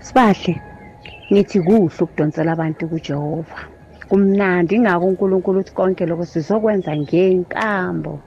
Sibahle 0.00 0.54
ngithi 1.30 1.58
kuhle 1.60 2.00
ukudonsela 2.00 2.52
abantu 2.52 2.88
kuJehova. 2.88 3.58
Kumnandi 4.08 4.74
ingako 4.74 5.06
uNkulunkulu 5.06 5.60
uthi 5.60 5.72
konke 5.76 6.06
lokho 6.06 6.24
sizokwenza 6.24 6.96
ngenkambo. 6.96 8.20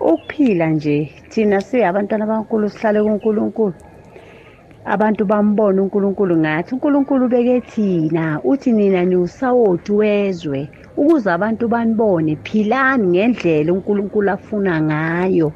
Ukuphila 0.00 0.66
nje. 0.70 1.12
Thina 1.30 1.60
siyabantwana 1.60 2.26
baNkulunkulu 2.26 2.70
sihlale 2.70 3.02
kuNkulunkulu. 3.02 3.74
abantu 4.84 5.24
bambona 5.24 5.82
uNkulunkulu 5.82 6.36
ngathi 6.36 6.74
uNkulunkulu 6.74 7.28
beke 7.28 7.60
thina. 7.60 8.40
Uthi 8.44 8.72
nina 8.72 9.04
niwusawoti 9.04 9.92
wezwe 9.92 10.70
ukuze 10.96 11.28
abantu 11.32 11.68
banibone. 11.68 12.36
Philani 12.44 13.06
ngendlela 13.08 13.72
uNkulunkulu 13.72 14.30
afuna 14.30 14.82
ngayo. 14.82 15.52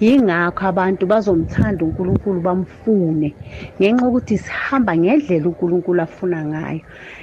Yingakho 0.00 0.66
abantu 0.66 1.06
bazomthanda 1.06 1.84
uNkulunkulu 1.84 2.40
bamfune 2.40 3.36
ngenxa 3.80 4.06
ukuthi 4.08 4.38
sihamba 4.38 4.96
ngendlela 4.96 5.46
uNkulunkulu 5.48 6.00
afuna 6.02 6.38
ngayo. 6.44 6.80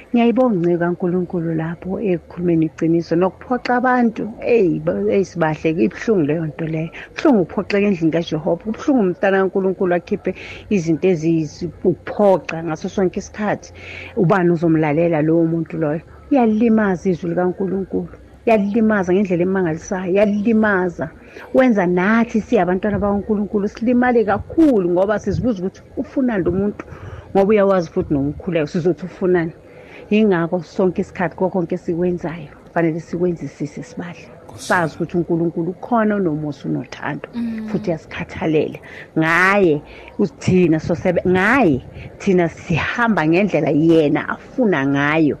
Ngiyayibonga 0.08 0.56
inceka 0.56 0.84
kaNkulunkulu 0.84 1.50
lapho 1.60 1.90
ekukhulumeni 2.00 2.66
iqiniso 2.68 3.14
nokuphoxa 3.20 3.72
abantu. 3.76 4.24
Hey 4.40 4.80
eyisibahle 5.14 5.68
ibhlungu 5.86 6.24
leyo 6.28 6.44
nto 6.48 6.64
leyo. 6.74 6.90
Kubhlungu 7.12 7.40
ukuphoxeka 7.42 7.86
endlini 7.88 8.12
kaJehova 8.16 8.64
kubhlungu 8.64 9.02
umntana 9.04 9.36
kaNkulunkulu 9.40 9.92
akhiphe 9.98 10.30
izinto 10.74 11.06
eziyiphoxa 11.12 12.56
ngaso 12.64 12.88
sonke 12.88 13.18
isikhathi. 13.20 13.68
Ubani 14.16 14.50
uzomlalela 14.56 15.20
lowo 15.26 15.44
muntu 15.52 15.74
loyo? 15.82 16.00
Uyalimaza 16.30 17.04
izwi 17.10 17.30
likaNkulunkulu. 17.30 18.08
Yalimaza 18.48 19.12
ngendlela 19.12 19.44
emangalisayo 19.48 20.10
yalimaza. 20.18 21.06
Wenza 21.54 21.84
nathi 21.86 22.40
siyabantwana 22.40 22.98
bakaNkulunkulu 22.98 23.68
silimale 23.68 24.24
kakhulu 24.24 24.86
ngoba 24.90 25.18
sizibuza 25.18 25.58
ukuthi 25.60 25.82
ufunani 26.00 26.44
lo 26.44 26.52
muntu 26.52 26.82
ngoba 27.32 27.50
uyawazi 27.52 27.90
futhi 27.92 28.14
nomkhuleko 28.14 28.66
sizothi 28.72 29.04
ufunani? 29.04 29.52
Yingakho 30.10 30.62
sonke 30.62 31.00
isikhathi 31.02 31.36
konke 31.36 31.74
esikwenzayo 31.74 32.48
fanele 32.74 33.00
sikwenzisise 33.00 33.82
sibahle 33.82 34.28
sazi 34.56 34.94
ukuthi 34.96 35.16
uNkulunkulu 35.16 35.70
ukhona 35.70 36.16
unomusa 36.16 36.68
unothando 36.68 37.28
futhi 37.68 37.90
uyasikhathalela 37.90 38.78
ngaye 39.18 39.82
uthina 40.18 40.80
sosebe 40.80 41.20
ngaye 41.28 41.82
thina 42.18 42.48
sihamba 42.48 43.28
ngendlela 43.28 43.70
yena 43.70 44.28
afuna 44.28 44.86
ngayo. 44.86 45.38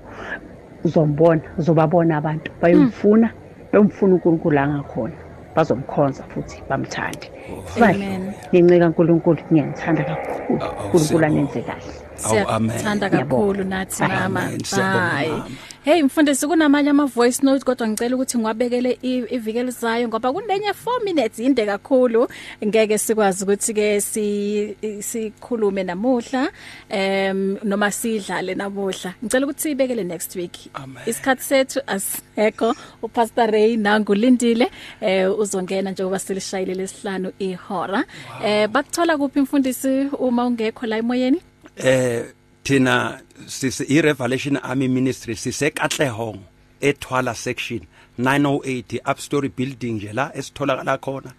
Uzombona 0.84 1.42
uzobabona 1.58 2.16
abantu 2.16 2.50
bayomfuna 2.62 3.30
bayomfuna 3.72 4.14
uNkulunkulu 4.14 4.58
angakhona 4.58 5.16
bazomkhonza 5.56 6.22
futhi 6.22 6.62
bamthande. 6.68 7.26
Sibahle 7.74 8.06
Amen. 8.06 8.32
nginceka 8.54 8.86
uNkulunkulu 8.86 9.40
ngiyanithanda 9.52 10.04
kakhulu. 10.04 10.62
Awu, 10.62 10.72
uNkulunkulu 10.72 10.98
siyabonga. 10.98 11.26
anenze 11.26 11.62
kahle. 11.62 11.97
Awu, 12.24 12.48
amen. 12.48 12.70
siyathanda 12.70 13.10
kakhulu 13.10 13.64
nathi 13.64 14.02
mama. 14.02 14.40
Amen. 14.44 14.60
Siyabonga, 14.64 15.08
hayi 15.08 15.30
mama. 15.30 15.50
hey 15.84 16.02
mfundisi 16.02 16.46
kunamanye 16.46 16.90
ama 16.90 17.06
voice 17.06 17.40
note 17.42 17.64
kodwa 17.64 17.88
ngicela 17.88 18.16
ukuthi 18.16 18.38
ngiwabekele 18.38 18.98
i- 19.02 19.24
iviki 19.34 19.58
elizayo 19.58 20.08
ngoba 20.08 20.32
kunenye 20.32 20.70
4 20.72 21.04
minutes 21.04 21.38
inde 21.38 21.66
kakhulu. 21.66 22.28
Ngeke 22.66 22.98
sikwazi 22.98 23.44
ukuthi 23.44 23.74
ke 23.74 24.00
si 24.00 24.76
sikhulume 25.02 25.82
namuhla 25.84 26.50
em 26.90 27.56
noma 27.64 27.90
sidlale 27.90 28.54
namuhla. 28.54 29.14
Ngicela 29.24 29.46
ukuthi 29.46 29.62
sibekele 29.62 30.04
next 30.04 30.36
week. 30.36 30.56
Amen. 30.74 31.02
isikhathi 31.06 31.42
sethu 31.44 31.80
asekho 31.86 32.74
upastor 33.02 33.50
Ray 33.50 33.76
nangulindile 33.76 34.70
eh 35.00 35.38
uzongena 35.38 35.90
njengoba 35.90 36.18
silishayile 36.18 36.74
lesihlanu 36.74 37.32
ihora. 37.38 38.04
Eh 38.44 38.68
bakuthola 38.68 39.16
kuphi 39.16 39.40
mfundisi 39.40 40.08
uma 40.18 40.46
ungekho 40.46 40.86
la 40.86 40.96
emoyeni? 40.96 41.40
Eh 41.78 42.24
thina 42.64 43.20
sise 43.46 43.84
i 43.88 44.02
Revelation 44.02 44.56
Army 44.56 44.88
Ministry 44.88 45.36
sise 45.36 45.70
Katlehong 45.70 46.40
ethwala 46.80 47.34
section 47.34 47.80
908 48.18 49.00
upstory 49.04 49.48
building 49.48 49.92
nje 49.92 50.12
la 50.12 50.36
esitholakala 50.36 50.98
khona. 50.98 51.32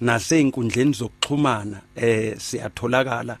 Naseinkundleni 0.00 0.92
zokuxhumana 0.92 1.80
eh 1.96 2.34
siyatholakala. 2.38 3.38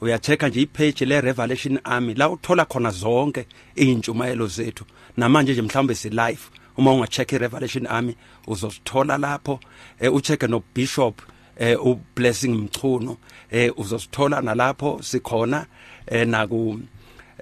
Uyacheka 0.00 0.48
nje 0.48 0.60
ipage 0.62 1.04
le 1.04 1.20
Revelation 1.20 1.78
Army 1.84 2.14
la 2.14 2.30
uthola 2.30 2.64
khona 2.64 2.90
zonke 2.90 3.46
izintshumayelo 3.76 4.46
zethu. 4.46 4.84
Namanje 5.16 5.52
nje 5.52 5.62
mhlawumbe 5.62 5.94
si 5.94 6.10
live 6.10 6.42
uma 6.76 6.92
ungacheck 6.92 7.32
iRevelation 7.32 7.86
Army 7.86 8.16
uzosithola 8.46 9.18
lapho. 9.18 9.60
Eh 10.00 10.14
ucheke 10.14 10.46
no 10.48 10.62
Bishop 10.74 11.22
eh 11.56 11.86
ublessing 11.86 12.54
mchuno. 12.54 13.16
Eh 13.50 13.78
uzosithola 13.78 14.40
nalapho 14.40 15.02
sikhona. 15.02 15.66
Eh 16.06 16.26
naku 16.26 16.80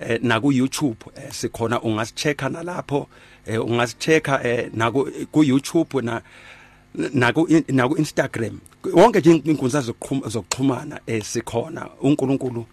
eh 0.00 0.18
naku 0.22 0.52
YouTube 0.52 0.96
eh, 1.16 1.32
sikhona 1.32 1.80
ungasichecka 1.82 2.48
nalapho. 2.48 3.08
Ungasichecka 3.46 4.44
eh, 4.44 4.70
naku 4.74 5.10
ku 5.32 5.44
YouTube 5.44 6.02
na 6.02 6.22
naku 6.94 7.48
naku 7.68 7.96
Instagram. 7.96 8.60
Wonke 8.94 9.20
nje 9.20 9.54
zokuxhuma 9.80 10.28
zokuxhumana 10.28 11.00
esikhona 11.06 11.88
uNkulunkulu 12.02 12.66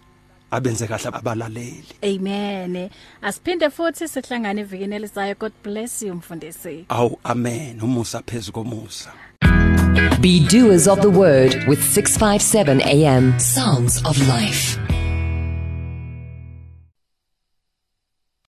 abenze 0.50 0.86
kahle 0.86 1.10
abalaleli. 1.12 1.84
Amen. 2.02 2.90
Asiphinde 3.22 3.70
futhi 3.70 4.08
sihlangane 4.08 4.60
evikini 4.60 4.96
elizayo. 4.96 5.34
God 5.38 5.52
bless 5.62 6.02
you 6.02 6.14
mfundisi. 6.14 6.84
Aw 6.88 7.10
amen. 7.24 7.80
Umusa 7.80 8.22
phezulu 8.26 8.52
komusa. 8.52 9.12
Be 10.20 10.40
doers 10.40 10.88
of 10.88 11.00
the 11.00 11.10
word 11.10 11.54
with 11.68 11.82
657 11.82 12.80
AM. 12.82 13.38
Sounds 13.38 14.02
of 14.04 14.18
life. 14.28 14.78